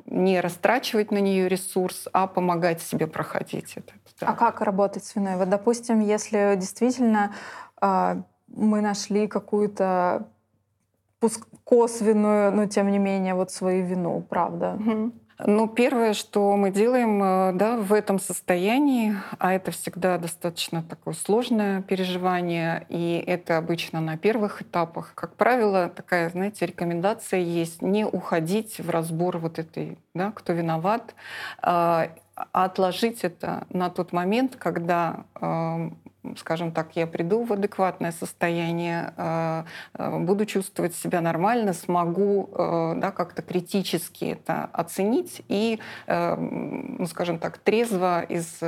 [0.07, 3.93] не растрачивать на нее ресурс, а помогать себе проходить это.
[4.21, 4.29] Да.
[4.29, 5.37] А как работать с виной?
[5.37, 7.33] Вот, допустим, если действительно
[7.81, 10.29] мы нашли какую-то
[11.65, 14.79] косвенную, но тем не менее вот свою вину, правда.
[15.47, 21.15] Ну, первое, что мы делаем э, да, в этом состоянии, а это всегда достаточно такое
[21.15, 25.13] сложное переживание, и это обычно на первых этапах.
[25.15, 31.15] Как правило, такая, знаете, рекомендация есть не уходить в разбор вот этой, да, кто виноват,
[31.63, 35.99] а отложить это на тот момент, когда эм,
[36.37, 39.65] скажем так, я приду в адекватное состояние, э,
[39.95, 47.39] э, буду чувствовать себя нормально, смогу э, да, как-то критически это оценить и, ну, скажем
[47.39, 48.61] так, трезво из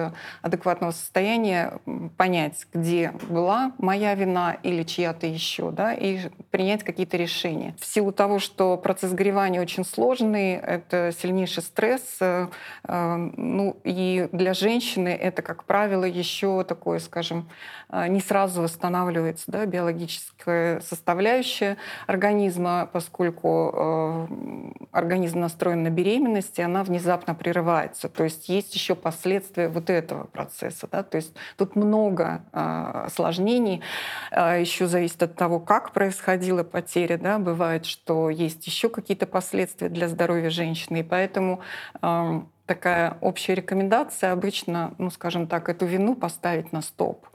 [0.43, 1.79] адекватного состояния
[2.17, 7.75] понять, где была моя вина или чья-то еще, да, и принять какие-то решения.
[7.79, 12.19] В силу того, что процесс горевания очень сложный, это сильнейший стресс,
[12.87, 17.49] ну и для женщины это, как правило, еще такое, скажем,
[17.93, 26.85] не сразу восстанавливается да, биологическая составляющая организма, поскольку э, организм настроен на беременность, и она
[26.85, 28.09] внезапно прерывается.
[28.09, 30.89] То есть есть еще последствия вот этого процесса.
[30.91, 31.03] Да?
[31.03, 33.83] То есть тут много э, осложнений.
[34.31, 37.19] Еще зависит от того, как происходила потеря.
[37.19, 37.39] Да?
[37.39, 41.01] Бывает, что есть еще какие-то последствия для здоровья женщины.
[41.01, 41.61] И поэтому
[42.03, 47.27] эм, такая общая рекомендация обычно, ну, скажем так, эту вину поставить на стоп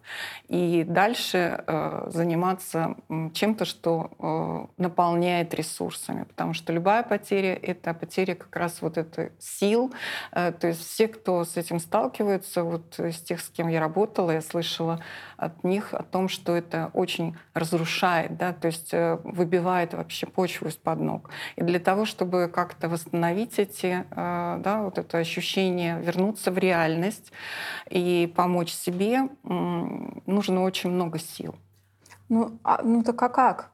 [0.47, 2.95] и дальше э, заниматься
[3.33, 9.31] чем-то, что э, наполняет ресурсами, потому что любая потеря— это потеря как раз вот этой
[9.39, 9.93] сил.
[10.31, 14.31] Э, то есть все, кто с этим сталкивается, вот из тех, с кем я работала,
[14.31, 15.01] я слышала
[15.37, 20.67] от них о том, что это очень разрушает, да, то есть э, выбивает вообще почву
[20.67, 21.29] из-под ног.
[21.55, 27.31] И для того, чтобы как-то восстановить эти, э, да, вот это ощущение, вернуться в реальность
[27.89, 31.55] и помочь себе, нужно очень много сил.
[32.29, 33.71] Ну, а, ну так а как?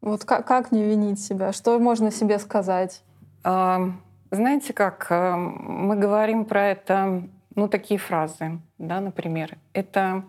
[0.00, 1.52] Вот как, как не винить себя?
[1.52, 3.02] Что можно себе сказать?
[3.42, 3.90] А,
[4.30, 7.22] знаете как, мы говорим про это,
[7.54, 9.56] ну, такие фразы, да, например.
[9.72, 10.24] Это,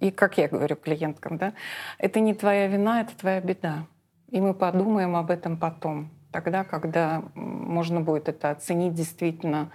[0.00, 1.52] и как я говорю клиенткам, да,
[1.98, 3.86] это не твоя вина, это твоя беда.
[4.30, 9.70] И мы подумаем об этом потом тогда, когда можно будет это оценить действительно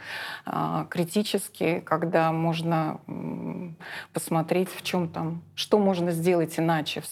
[0.46, 3.00] э, критически, когда можно
[4.14, 7.06] посмотреть, в чем там, что можно сделать иначе в,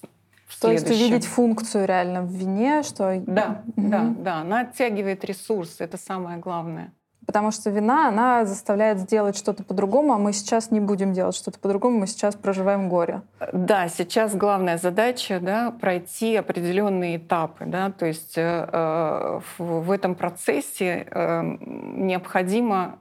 [0.48, 3.22] в То есть увидеть функцию реально в вине, что...
[3.26, 3.90] Да, угу.
[3.90, 6.94] да, да, она оттягивает ресурсы, это самое главное.
[7.32, 11.58] Потому что вина, она заставляет сделать что-то по-другому, а мы сейчас не будем делать что-то
[11.60, 13.22] по-другому, мы сейчас проживаем горе.
[13.54, 17.64] Да, сейчас главная задача да, пройти определенные этапы.
[17.68, 22.98] Да, то есть э, э в, в этом процессе э, необходимо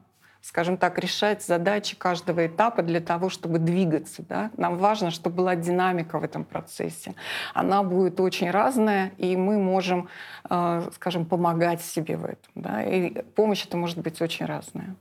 [0.50, 4.24] скажем так, решать задачи каждого этапа для того, чтобы двигаться.
[4.28, 4.50] Да?
[4.56, 7.14] Нам важно, чтобы была динамика в этом процессе.
[7.54, 10.08] Она будет очень разная, и мы можем,
[10.50, 12.50] э, скажем, помогать себе в этом.
[12.56, 12.82] Да?
[12.82, 14.96] И помощь это может быть очень разная.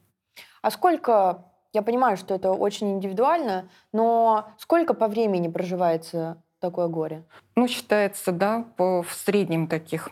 [0.61, 7.23] А сколько, я понимаю, что это очень индивидуально, но сколько по времени проживается такое горе?
[7.55, 10.09] Ну, считается, да, по, в среднем таких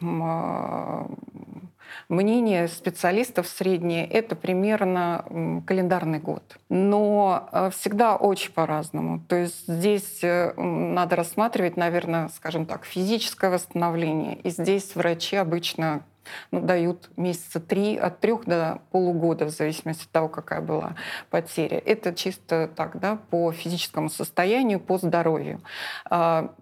[2.10, 6.58] Мнение специалистов среднее— это примерно календарный год.
[6.70, 9.22] Но э, всегда очень по-разному.
[9.28, 14.38] То есть здесь э, надо рассматривать, наверное, скажем так, физическое восстановление.
[14.38, 16.04] И здесь врачи обычно
[16.52, 20.96] ну, дают месяца три, от трех до полугода, в зависимости от того, какая была
[21.30, 21.82] потеря.
[21.86, 25.62] Это чисто так, да, по физическому состоянию, по здоровью.
[26.10, 26.54] А,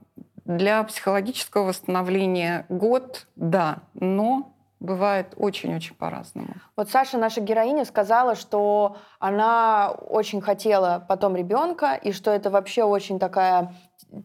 [0.46, 6.56] для психологического восстановления год, да, но бывает очень-очень по-разному.
[6.76, 12.84] Вот Саша, наша героиня, сказала, что она очень хотела потом ребенка, и что это вообще
[12.84, 13.74] очень такая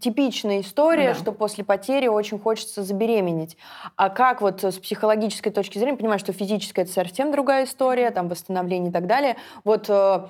[0.00, 1.18] типичная история, да.
[1.18, 3.56] что после потери очень хочется забеременеть.
[3.96, 8.28] А как вот с психологической точки зрения, понимаю, что физическая это совсем другая история, там
[8.28, 9.36] восстановление и так далее.
[9.64, 10.26] Вот э,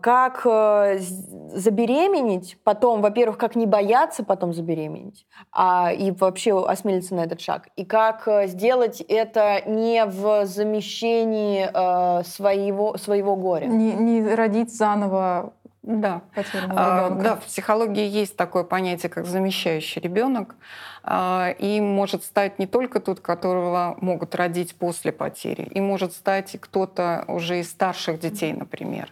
[0.00, 7.20] как э, забеременеть, потом, во-первых, как не бояться потом забеременеть, а, и вообще осмелиться на
[7.20, 11.64] этот шаг, и как э, сделать это не в замещении
[12.24, 13.66] своего, своего горя.
[13.66, 16.22] Не, не родить заново да.
[16.70, 20.56] А, да, в психологии есть такое понятие, как замещающий ребенок.
[21.02, 26.56] А, и может стать не только тот, которого могут родить после потери, и может стать
[26.58, 29.10] кто-то уже из старших детей, например.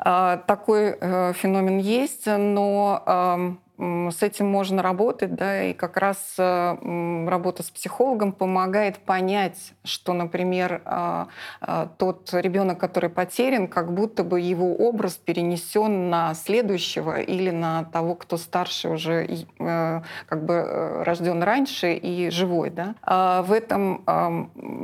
[0.00, 7.62] А, такой э, феномен есть, но с этим можно работать, да, и как раз работа
[7.62, 11.28] с психологом помогает понять, что, например, а,
[11.60, 17.84] а, тот ребенок, который потерян, как будто бы его образ перенесен на следующего или на
[17.84, 19.26] того, кто старше уже,
[19.58, 22.94] э, как бы э, рожден раньше и живой, да.
[23.02, 24.04] А в этом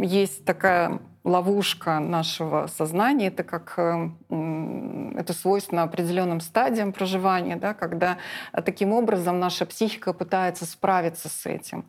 [0.02, 8.16] есть такая ловушка нашего сознания, это как это свойственно определенным стадиям проживания, да, когда
[8.64, 11.84] таким образом наша психика пытается справиться с этим.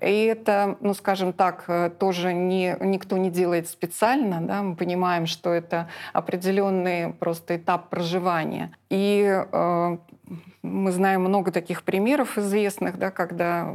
[0.00, 1.68] И это, ну, скажем так,
[1.98, 8.72] тоже не, никто не делает специально, да, мы понимаем, что это определенный просто этап проживания.
[8.88, 9.96] И э,
[10.62, 13.72] мы знаем много таких примеров известных, да, когда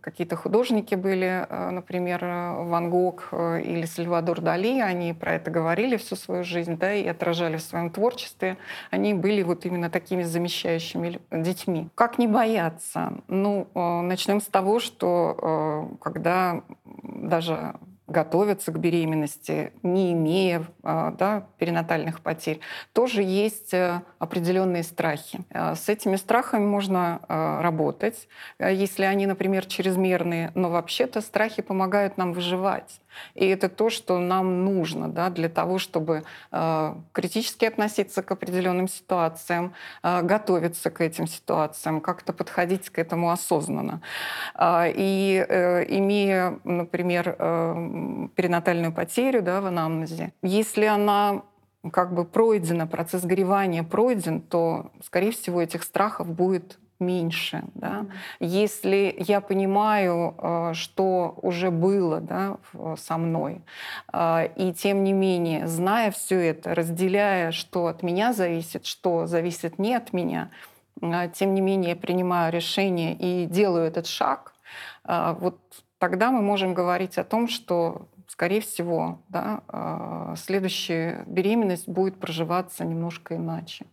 [0.00, 5.96] какие-то художники были, э, например, Ван Гог э, или Сальвадор Дали, они про это говорили
[5.96, 8.58] всю свою жизнь да, и отражали в своем творчестве.
[8.90, 11.88] Они были вот именно такими замещающими детьми.
[11.94, 13.14] Как не бояться?
[13.28, 16.62] Ну, э, начнем с того, что когда
[17.02, 17.74] даже
[18.12, 22.60] готовятся к беременности, не имея а, да, перинатальных потерь,
[22.92, 25.40] тоже есть э, определенные страхи.
[25.50, 28.28] А, с этими страхами можно а, работать,
[28.60, 33.00] если они, например, чрезмерные, но вообще-то страхи помогают нам выживать.
[33.34, 38.88] И это то, что нам нужно да, для того, чтобы э, критически относиться к определенным
[38.88, 44.02] ситуациям, э, готовиться к этим ситуациям, как-то подходить к этому осознанно.
[44.54, 51.42] Э, и э, имея, например, э, перинатальную потерю да, в анамнезе, если она
[51.90, 57.64] как бы пройдена, процесс горевания пройден, то, скорее всего, этих страхов будет меньше.
[57.74, 58.06] Да?
[58.40, 62.56] Если я понимаю, э, что уже было да,
[62.96, 63.62] со мной,
[64.12, 69.78] э, и тем не менее, зная все это, разделяя, что от меня зависит, что зависит
[69.78, 70.50] не от меня,
[71.00, 74.54] э, тем не менее, принимаю решение и делаю этот шаг,
[75.04, 75.58] вот
[75.98, 83.34] тогда мы можем говорить о том, что скорее всего, да, следующая беременность будет проживаться немножко
[83.36, 83.84] иначе.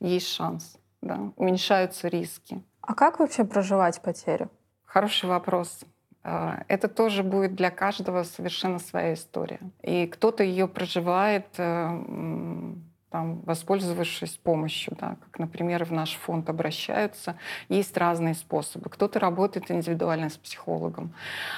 [0.00, 2.62] Есть шанс да, уменьшаются риски.
[2.80, 4.50] А как вообще проживать потерю?
[4.84, 5.84] Хороший вопрос.
[6.22, 9.60] А, это тоже будет для каждого совершенно своя история.
[9.82, 12.74] И кто-то ее проживает э,
[13.10, 17.36] там, воспользовавшись помощью, да, как, например, в наш фонд обращаются.
[17.68, 18.90] Есть разные способы.
[18.90, 21.14] Кто-то работает индивидуально с психологом.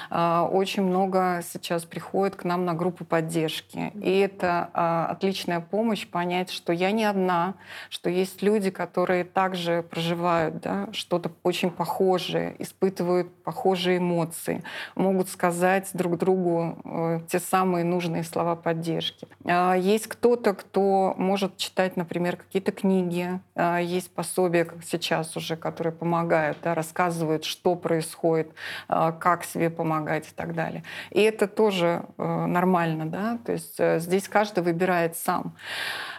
[0.09, 3.91] А, очень много сейчас приходит к нам на группу поддержки.
[3.95, 7.55] И это а, отличная помощь понять, что я не одна,
[7.89, 14.63] что есть люди, которые также проживают да, что-то очень похожее, испытывают похожие эмоции,
[14.95, 19.27] могут сказать друг другу э, те самые нужные слова поддержки.
[19.45, 23.39] А, есть кто-то, кто может может читать, например, какие-то книги.
[23.55, 28.51] А, есть пособия сейчас уже, которые помогают, да, рассказывают, что происходит,
[28.87, 30.83] а, как себе помогать и так далее.
[31.11, 33.05] И это тоже э, нормально.
[33.05, 33.39] Да?
[33.45, 35.55] То есть э, здесь каждый выбирает сам.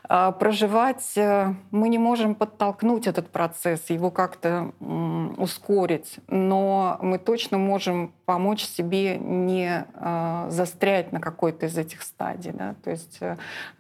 [0.09, 4.73] А, проживать э, мы не можем подтолкнуть этот процесс, его как-то
[5.39, 9.87] ускорить, но мы точно можем помочь себе не
[10.51, 12.53] застрять на какой-то из этих стадий.
[12.53, 12.77] Да?
[12.85, 13.19] То есть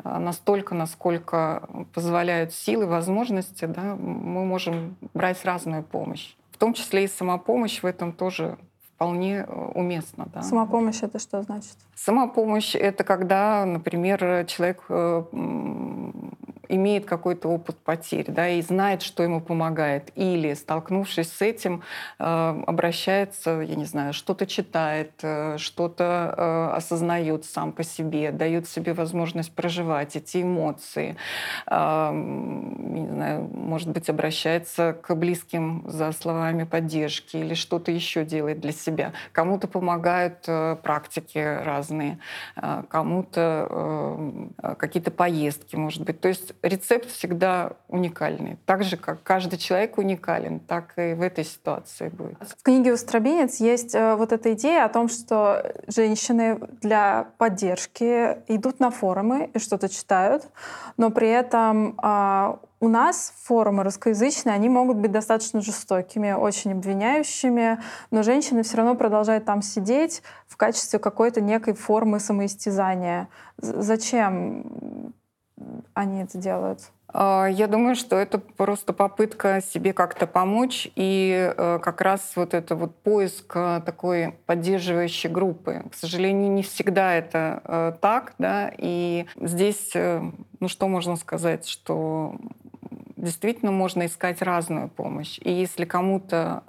[0.03, 6.34] настолько, насколько позволяют силы, возможности, да, мы можем брать разную помощь.
[6.51, 8.59] В том числе и самопомощь в этом тоже
[9.01, 10.26] вполне э, уместно.
[10.34, 10.42] Да.
[10.42, 11.76] Самопомощь это что значит?
[11.94, 15.22] Самопомощь это когда, например, человек э,
[16.70, 20.10] имеет какой-то опыт потерь, да, и знает, что ему помогает.
[20.14, 21.82] Или, столкнувшись с этим,
[22.18, 28.68] э, обращается, я не знаю, что-то читает, э, что-то э, осознает сам по себе, дает
[28.68, 31.16] себе возможность проживать эти эмоции.
[31.70, 38.72] Не знаю, может быть, обращается к близким за словами поддержки или что-то еще делает для
[38.72, 39.12] себя.
[39.32, 40.42] Кому-то помогают
[40.82, 42.18] практики разные,
[42.88, 46.20] кому-то какие-то поездки, может быть.
[46.20, 48.58] То есть рецепт всегда уникальный.
[48.66, 52.36] Так же, как каждый человек уникален, так и в этой ситуации будет.
[52.58, 58.80] В книге «Устробинец» есть э, вот эта идея о том, что женщины для поддержки идут
[58.80, 60.48] на форумы и что-то читают,
[60.96, 67.78] но при этом а, у нас форумы русскоязычные, они могут быть достаточно жестокими, очень обвиняющими,
[68.11, 73.28] но женщины все равно продолжают там сидеть в качестве какой-то некой формы самоистязания.
[73.58, 75.12] Зачем
[75.94, 76.90] они это делают?
[77.12, 82.54] А, я думаю, что это просто попытка себе как-то помочь и э, как раз вот
[82.54, 85.84] это вот поиск э, такой поддерживающей группы.
[85.90, 92.36] К сожалению, не всегда это э, так, да, и здесь, ну что можно сказать, что
[93.16, 95.38] действительно можно искать разную помощь.
[95.42, 96.62] И если кому-то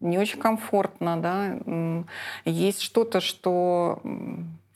[0.00, 2.02] не очень комфортно, да,
[2.46, 4.00] есть что-то, что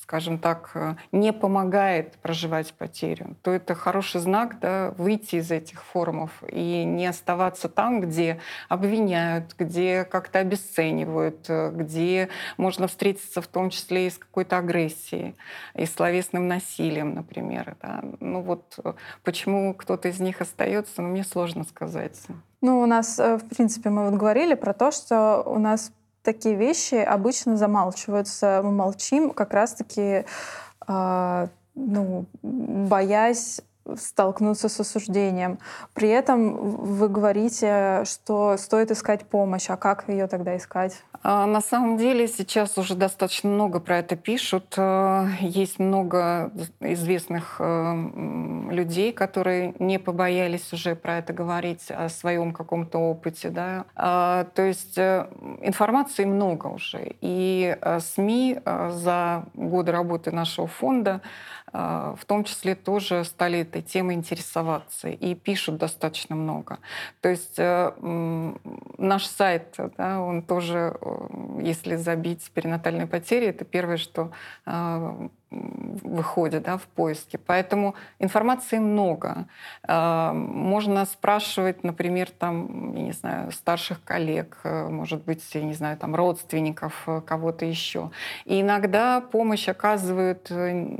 [0.04, 5.82] скажем так, э, не помогает проживать потерю, то это хороший знак да, выйти из этих
[5.82, 8.38] форумов и не оставаться там, где
[8.68, 12.28] обвиняют, где как-то обесценивают, э, где
[12.58, 15.36] можно встретиться в том числе и с какой-то агрессией,
[15.74, 17.74] и словесным насилием, например.
[17.80, 18.04] Да.
[18.20, 18.92] Ну вот э,
[19.22, 22.20] почему кто-то из них остается, ну, мне сложно сказать.
[22.60, 25.92] Ну, у нас, в принципе, мы вот говорили про то, что у нас
[26.24, 28.60] такие вещи обычно замалчиваются.
[28.64, 30.24] Мы молчим как раз-таки,
[30.88, 33.60] э, ну, боясь
[33.96, 35.58] столкнуться с осуждением.
[35.92, 39.68] При этом вы говорите, что стоит искать помощь.
[39.68, 41.02] А как ее тогда искать?
[41.26, 44.74] А, на самом деле сейчас уже достаточно много про это пишут.
[44.76, 52.52] Э, есть много известных э, людей, которые не побоялись уже про это говорить о своем
[52.52, 53.48] каком-то опыте.
[53.48, 53.86] Да?
[53.96, 55.26] А, то есть э,
[55.62, 57.14] информации много уже.
[57.22, 58.58] И СМИ
[58.90, 61.22] за годы работы нашего фонда
[61.74, 66.78] в том числе тоже стали этой темой интересоваться и пишут достаточно много.
[67.20, 70.96] То есть наш сайт, да, он тоже
[71.60, 74.30] если забить перинатальные потери, это первое, что
[74.66, 77.38] а, выходит да, в поиске.
[77.38, 79.46] Поэтому информации много.
[79.86, 85.74] А, можно спрашивать, например, там, я не знаю, старших коллег, э, может быть, я не
[85.74, 88.10] знаю, там, родственников, э, кого-то еще.
[88.44, 90.98] И иногда помощь оказывают э,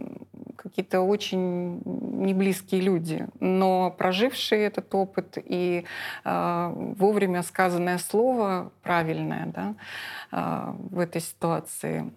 [0.74, 5.84] какие-то очень неблизкие люди, но прожившие этот опыт и
[6.24, 9.74] э, вовремя сказанное слово правильное да,
[10.32, 12.10] э, в этой ситуации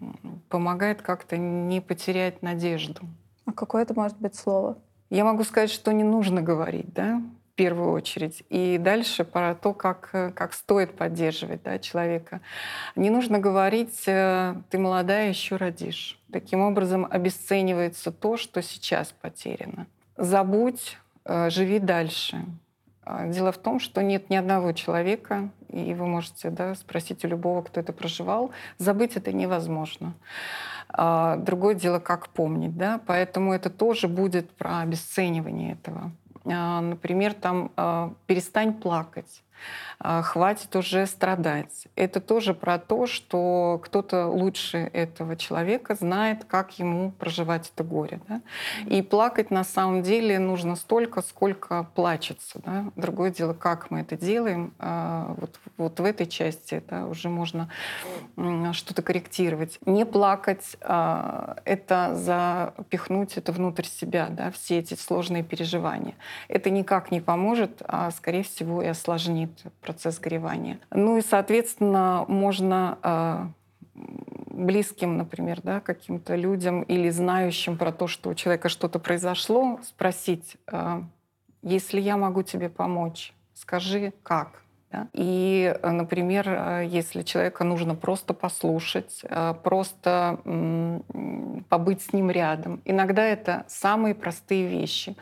[0.49, 3.01] помогает как-то не потерять надежду.
[3.45, 4.79] А какое это может быть слово?
[5.11, 7.21] Я могу сказать, что не нужно говорить, да,
[7.57, 8.43] первую очередь.
[8.49, 12.39] И дальше про то, как, как стоит поддерживать да, человека.
[12.95, 16.19] Не нужно говорить, э, ты молодая, еще родишь.
[16.31, 19.87] Таким образом обесценивается то, что сейчас потеряно.
[20.15, 22.45] Забудь, э, живи дальше.
[23.03, 27.27] А, дело в том, что нет ни одного человека, и вы можете да, спросить у
[27.27, 30.13] любого, кто это проживал, забыть это невозможно.
[30.89, 32.77] А, другое дело, как помнить.
[32.77, 32.99] Да?
[33.05, 36.11] Поэтому это тоже будет про обесценивание этого.
[36.49, 39.43] А, например, там а, перестань плакать.
[39.99, 41.87] А, хватит уже страдать.
[41.95, 48.19] Это тоже про то, что кто-то лучше этого человека знает, как ему проживать это горе.
[48.27, 48.41] Да?
[48.85, 52.61] И плакать на самом деле нужно столько, сколько плачется.
[52.63, 52.85] Да?
[52.95, 54.73] Другое дело, как мы это делаем.
[54.77, 57.69] А, вот, вот в этой части да, уже можно
[58.73, 59.79] что-то корректировать.
[59.85, 66.15] Не плакать а,— это запихнуть это внутрь себя, да, все эти сложные переживания.
[66.47, 69.46] Это никак не поможет, а, скорее всего, и осложнит
[69.81, 70.79] процесс горевания.
[70.91, 73.51] Ну и, соответственно, можно а,
[73.95, 80.57] близким, например, да, каким-то людям или знающим про то, что у человека что-то произошло, спросить,
[80.67, 81.03] а,
[81.61, 84.61] если я могу тебе помочь, скажи как.
[84.91, 85.07] Да?
[85.13, 90.39] И, э, например, э, если человека нужно просто послушать, э, просто
[91.69, 92.81] побыть с ним рядом.
[92.85, 95.15] Иногда это самые простые вещи.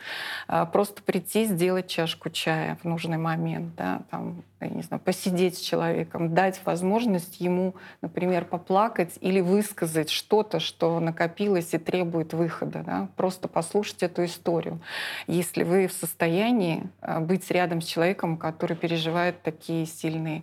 [0.72, 4.02] Просто прийти, сделать чашку чая в нужный момент, да?
[4.10, 10.98] Там, не знаю, посидеть с человеком, дать возможность ему, например, поплакать или высказать что-то, что
[11.00, 12.82] накопилось и требует выхода.
[12.84, 13.08] Да?
[13.16, 14.80] Просто послушать эту историю.
[15.26, 16.88] Если вы в состоянии
[17.20, 20.42] быть рядом с человеком, который переживает такие сильные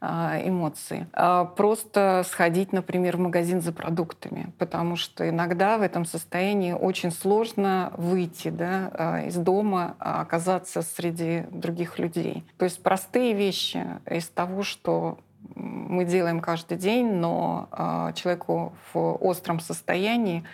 [0.00, 1.06] а, эмоции.
[1.12, 7.10] А, просто сходить, например, в магазин за продуктами, потому что иногда в этом состоянии очень
[7.12, 12.44] сложно выйти да, а, из дома, оказаться среди других людей.
[12.58, 15.18] То есть простые вещи из того, что
[15.54, 20.44] мы делаем каждый день, но э, человеку в остром состоянии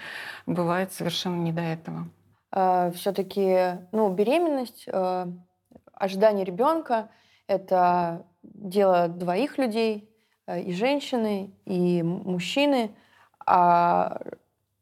[0.47, 2.09] бывает совершенно не до этого.
[2.53, 5.27] Э, Все-таки, ну, беременность, э,
[5.93, 7.09] ожидание ребенка
[7.47, 10.09] это дело двоих людей,
[10.47, 12.91] э, и женщины, и мужчины.
[13.47, 14.21] А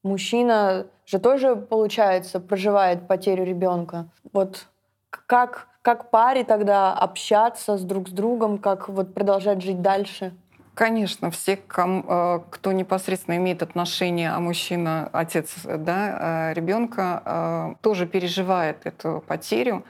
[0.03, 4.09] мужчина же тоже, получается, проживает потерю ребенка.
[4.33, 4.67] Вот
[5.11, 10.33] как, как паре тогда общаться с друг с другом, как вот продолжать жить дальше?
[10.75, 18.07] Конечно, все, э, кто непосредственно имеет отношение, а мужчина, отец да, э, ребенка, э, тоже
[18.07, 19.85] переживает эту потерю.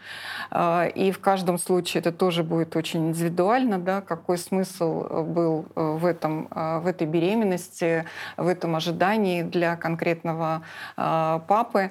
[0.95, 6.47] И в каждом случае это тоже будет очень индивидуально, да, какой смысл был в, этом,
[6.51, 8.05] в этой беременности,
[8.37, 10.63] в этом ожидании для конкретного
[10.95, 11.91] папы.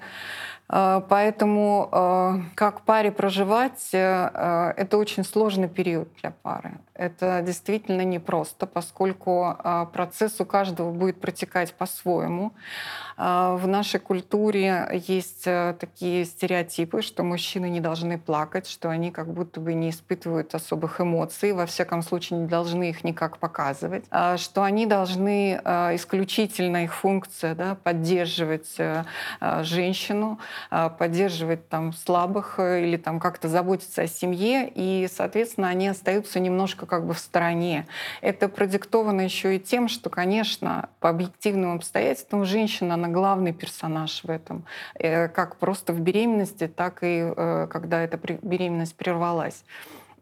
[0.67, 6.79] А, поэтому а, как паре проживать, э, а, это очень сложный период для пары.
[6.95, 9.57] Это действительно непросто, поскольку
[9.91, 12.53] процесс у каждого будет протекать по-своему.
[13.17, 19.33] В нашей культуре есть э, такие стереотипы, что мужчины не должны плакать, что они как
[19.33, 24.05] будто бы не испытывают особых эмоций, во всяком случае не должны их никак показывать,
[24.37, 25.55] что они должны
[25.95, 29.03] исключительно их функция да, поддерживать э,
[29.63, 30.39] женщину,
[30.89, 36.85] поддерживать там слабых э, или там как-то заботиться о семье, и, соответственно, они остаются немножко
[36.85, 37.87] как бы в стороне.
[38.21, 44.29] Это продиктовано еще и тем, что, конечно, по объективным обстоятельствам женщина, она главный персонаж в
[44.29, 49.63] этом, э, как просто в беременности, так и э, когда эта беременность прервалась.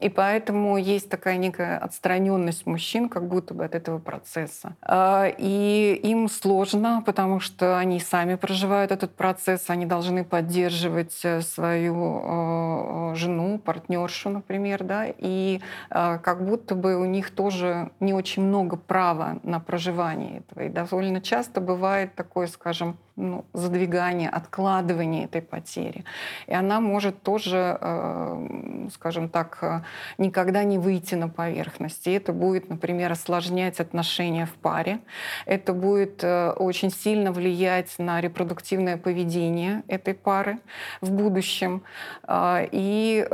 [0.04, 4.76] И поэтому есть такая некая отстраненность мужчин как будто бы от этого процесса.
[4.82, 11.40] А, и им сложно, потому что они сами проживают этот процесс, они должны поддерживать э,
[11.42, 18.14] свою э, жену, партнершу, например, да, и э, как будто бы у них тоже не
[18.14, 20.66] очень много права на проживание этого.
[20.66, 26.04] И довольно часто бывает такое, скажем, ну, задвигание, откладывание этой потери.
[26.48, 29.82] И она может тоже, э, скажем так, э,
[30.18, 32.08] никогда не выйти на поверхность.
[32.08, 35.00] И это будет, например, осложнять отношения в паре.
[35.46, 40.60] Это будет э, очень сильно влиять на репродуктивное поведение этой пары
[41.02, 41.84] в будущем.
[42.32, 43.28] И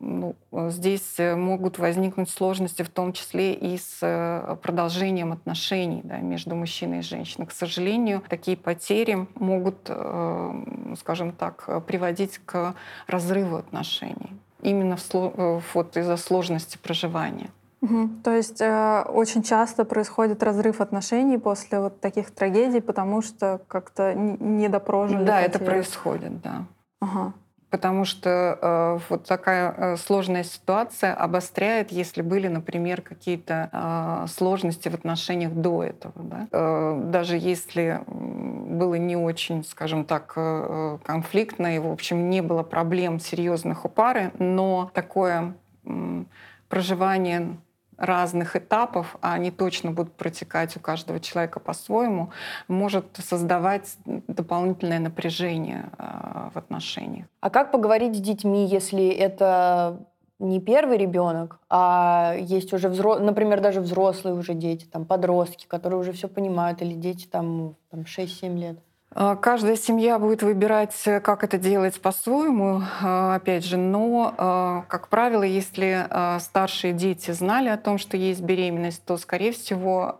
[0.00, 7.00] ну, здесь могут возникнуть сложности, в том числе и с продолжением отношений да, между мужчиной
[7.00, 7.46] и женщиной.
[7.46, 12.74] К сожалению, такие потери могут, э, скажем так, приводить к
[13.06, 14.32] разрыву отношений.
[14.62, 17.50] Именно в, э, вот из-за сложности проживания.
[17.80, 18.08] Угу.
[18.24, 24.14] То есть э, очень часто происходит разрыв отношений после вот таких трагедий, потому что как-то
[24.14, 25.24] недопрожили.
[25.24, 26.64] Да, это происходит, да.
[27.00, 27.32] Ага
[27.70, 34.88] потому что э, вот такая э, сложная ситуация обостряет, если были, например, какие-то э, сложности
[34.88, 36.14] в отношениях до этого.
[36.16, 36.48] Да?
[36.50, 42.62] Э, даже если было не очень, скажем так, э, конфликтно, и, в общем, не было
[42.62, 45.54] проблем серьезных у пары, но такое
[45.84, 46.24] э,
[46.68, 47.58] проживание
[47.98, 52.30] разных этапов, а они точно будут протекать у каждого человека по-своему,
[52.68, 57.26] может создавать дополнительное напряжение э, в отношениях.
[57.40, 59.98] А как поговорить с детьми, если это
[60.38, 65.98] не первый ребенок, а есть уже взрослые, например, даже взрослые уже дети, там подростки, которые
[65.98, 68.78] уже все понимают, или дети там, там 6-7 лет?
[69.14, 75.08] А, каждая семья будет выбирать, э, как это делать по-своему, а, опять же, но, как
[75.08, 76.06] правило, если
[76.40, 80.14] старшие дети знали о том, что есть беременность, то, скорее всего,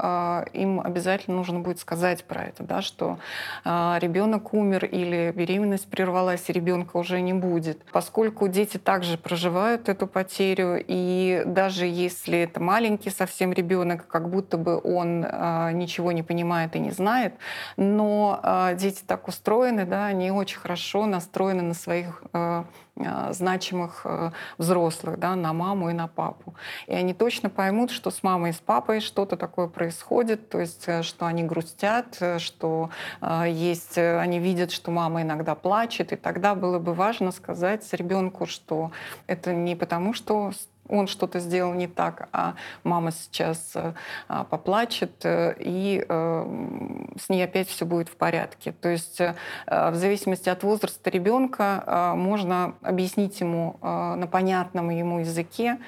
[0.53, 3.18] им обязательно нужно будет сказать про это, да, что
[3.64, 7.84] ребенок умер или беременность прервалась, и ребенка уже не будет.
[7.93, 14.57] Поскольку дети также проживают эту потерю, и даже если это маленький совсем ребенок, как будто
[14.57, 17.34] бы он ничего не понимает и не знает,
[17.76, 18.41] но
[18.78, 22.64] дети так устроены, да, они очень хорошо настроены на своих э,
[22.96, 26.54] э, значимых э, взрослых, да, на маму и на папу.
[26.86, 30.84] И они точно поймут, что с мамой и с папой что-то такое происходит, то есть
[30.86, 36.16] э, что они грустят, э, что э, есть, они видят, что мама иногда плачет, и
[36.16, 38.92] тогда было бы важно сказать ребенку, что
[39.26, 40.52] это не потому, что
[40.89, 43.95] он что-то сделал не так, а мама сейчас э,
[44.28, 48.72] а, поплачет, э, и э, с ней опять все будет в порядке.
[48.72, 49.20] То есть
[49.66, 55.78] в зависимости от возраста ребенка можно объяснить ему на понятном ему языке,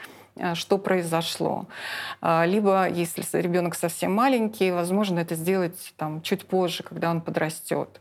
[0.54, 1.66] что произошло.
[2.22, 8.00] Либо, если ребенок совсем маленький, возможно, это сделать там, чуть позже, когда он подрастет.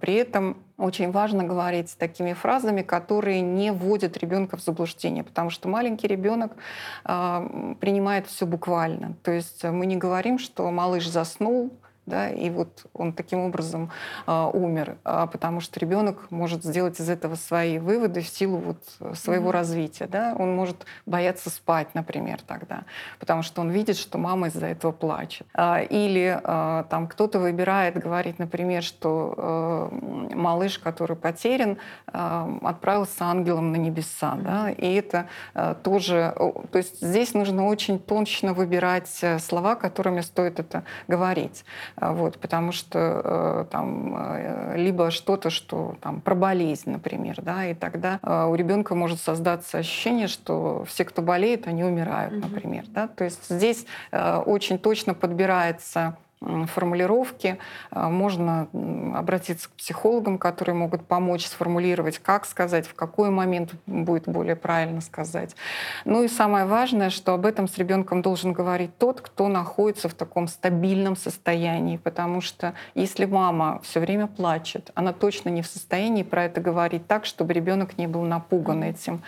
[0.00, 5.68] При этом очень важно говорить такими фразами, которые не вводят ребенка в заблуждение, потому что
[5.68, 6.52] маленький ребенок
[7.04, 9.14] э, принимает все буквально.
[9.22, 11.72] То есть мы не говорим, что малыш заснул,
[12.06, 13.90] да, и вот он таким образом
[14.26, 19.16] э, умер, а потому что ребенок может сделать из этого свои выводы в силу вот
[19.16, 19.52] своего mm-hmm.
[19.52, 22.84] развития, да, он может бояться спать, например, тогда,
[23.18, 27.96] потому что он видит, что мама из-за этого плачет, а, или а, там кто-то выбирает
[27.96, 31.78] говорить, например, что э, малыш, который потерян,
[32.12, 34.42] э, отправился ангелом на небеса, mm-hmm.
[34.42, 36.34] да, и это э, тоже,
[36.70, 41.64] то есть здесь нужно очень точно выбирать э, слова, которыми стоит это говорить.
[41.96, 47.66] А, вот, потому что э, там э, либо что-то, что там про болезнь, например, да,
[47.66, 52.84] и тогда э, у ребенка может создаться ощущение, что все, кто болеет, они умирают, например,
[52.88, 57.58] да, то есть здесь очень точно подбирается формулировки.
[57.90, 58.68] А, можно
[59.14, 65.00] обратиться к психологам, которые могут помочь сформулировать, как сказать, в какой момент будет более правильно
[65.00, 65.56] сказать.
[66.04, 70.14] Ну и самое важное, что об этом с ребенком должен говорить тот, кто находится в
[70.14, 76.22] таком стабильном состоянии, потому что если мама все время плачет, она точно не в состоянии
[76.22, 79.22] про это говорить так, чтобы ребенок не был напуган этим.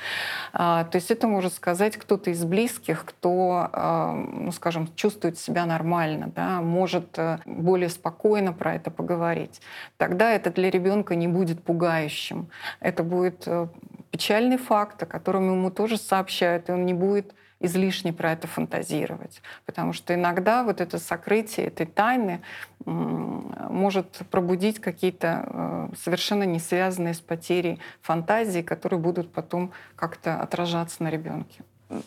[0.53, 6.31] А, то есть это может сказать кто-то из близких, кто, ну, скажем, чувствует себя нормально,
[6.35, 9.61] да, может может э, более спокойно про это поговорить.
[9.97, 12.49] Тогда это для ребенка не будет пугающим.
[12.81, 13.69] Это будет э,
[14.11, 19.43] печальный факт, о котором ему тоже сообщают, и он не будет излишне про это фантазировать.
[19.67, 22.41] Потому что иногда вот это сокрытие этой тайны
[22.85, 31.03] может пробудить какие-то э, совершенно не связанные с потерей фантазии, которые будут потом как-то отражаться
[31.03, 31.63] на ребенке.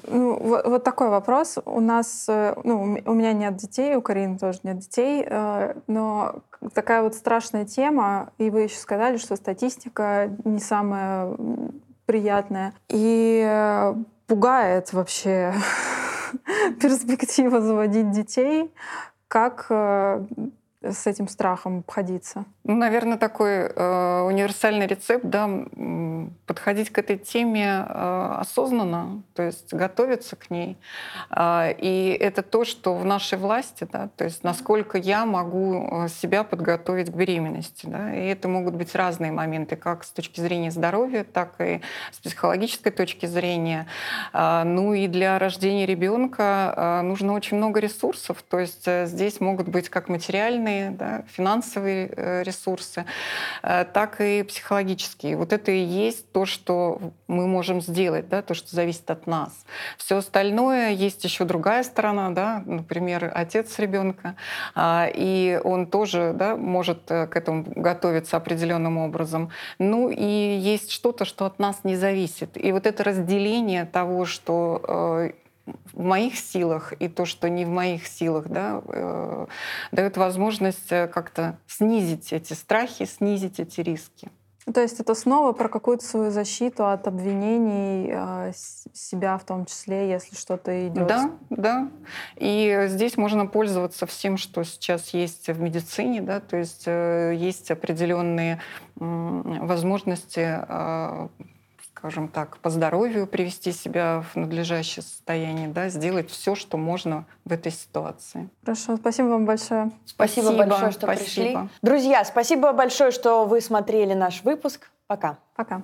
[0.08, 1.58] Ну, вот, вот такой вопрос.
[1.66, 6.44] У нас, э, ну, у меня нет детей, у Карины тоже нет детей, э, но
[6.74, 11.36] такая вот страшная тема, и вы еще сказали, что статистика не самая
[12.06, 12.74] приятная.
[12.90, 13.96] И э,
[14.28, 15.54] пугает вообще
[16.82, 18.72] перспектива заводить детей.
[19.28, 19.68] Как
[20.84, 22.46] с этим страхом обходиться?
[22.64, 25.50] Ну, наверное, такой э, универсальный рецепт, да,
[26.48, 30.78] подходить к этой теме э, осознанно, то есть готовиться к ней.
[31.30, 36.08] Э, и это то, что в нашей власти, да, то есть насколько я могу э,
[36.08, 37.86] себя подготовить к беременности.
[37.86, 42.20] Да, и это могут быть разные моменты, как с точки зрения здоровья, так и с
[42.20, 43.88] психологической точки зрения.
[44.34, 49.40] Э, ну и для рождения ребенка э, нужно очень много ресурсов, то есть э, здесь
[49.40, 53.06] могут быть как материальные, да, финансовые ресурсы, ресурсы,
[53.64, 55.38] э, так и психологические.
[55.38, 59.66] Вот это и есть то, что мы можем сделать, да, то, что зависит от нас.
[59.98, 64.36] Все остальное есть еще другая сторона, да, например, отец ребенка,
[64.76, 69.50] а, и он тоже да, может э, к этому готовиться определенным образом.
[69.80, 72.58] Ну и есть что-то, что от нас не зависит.
[72.64, 75.32] И вот это разделение того, что э,
[75.94, 79.46] в моих силах и то, что не в моих силах, да, э,
[79.92, 84.30] дает возможность э, как-то снизить эти страхи, снизить эти риски.
[84.72, 88.52] То есть это снова про какую-то свою защиту от обвинений э,
[88.94, 91.08] себя в том числе, если что-то идет.
[91.08, 91.90] Да, да.
[92.36, 97.72] И здесь можно пользоваться всем, что сейчас есть в медицине, да, то есть э, есть
[97.72, 98.62] определенные
[99.00, 100.60] э, возможности
[102.02, 107.52] скажем так, по здоровью привести себя в надлежащее состояние, да, сделать все, что можно в
[107.52, 108.50] этой ситуации.
[108.66, 109.92] Хорошо, спасибо вам большое.
[110.06, 111.24] Спасибо, спасибо большое, что спасибо.
[111.24, 111.58] пришли.
[111.84, 114.90] Друзья, спасибо большое, что вы смотрели наш выпуск.
[115.06, 115.38] Пока.
[115.56, 115.84] Пока.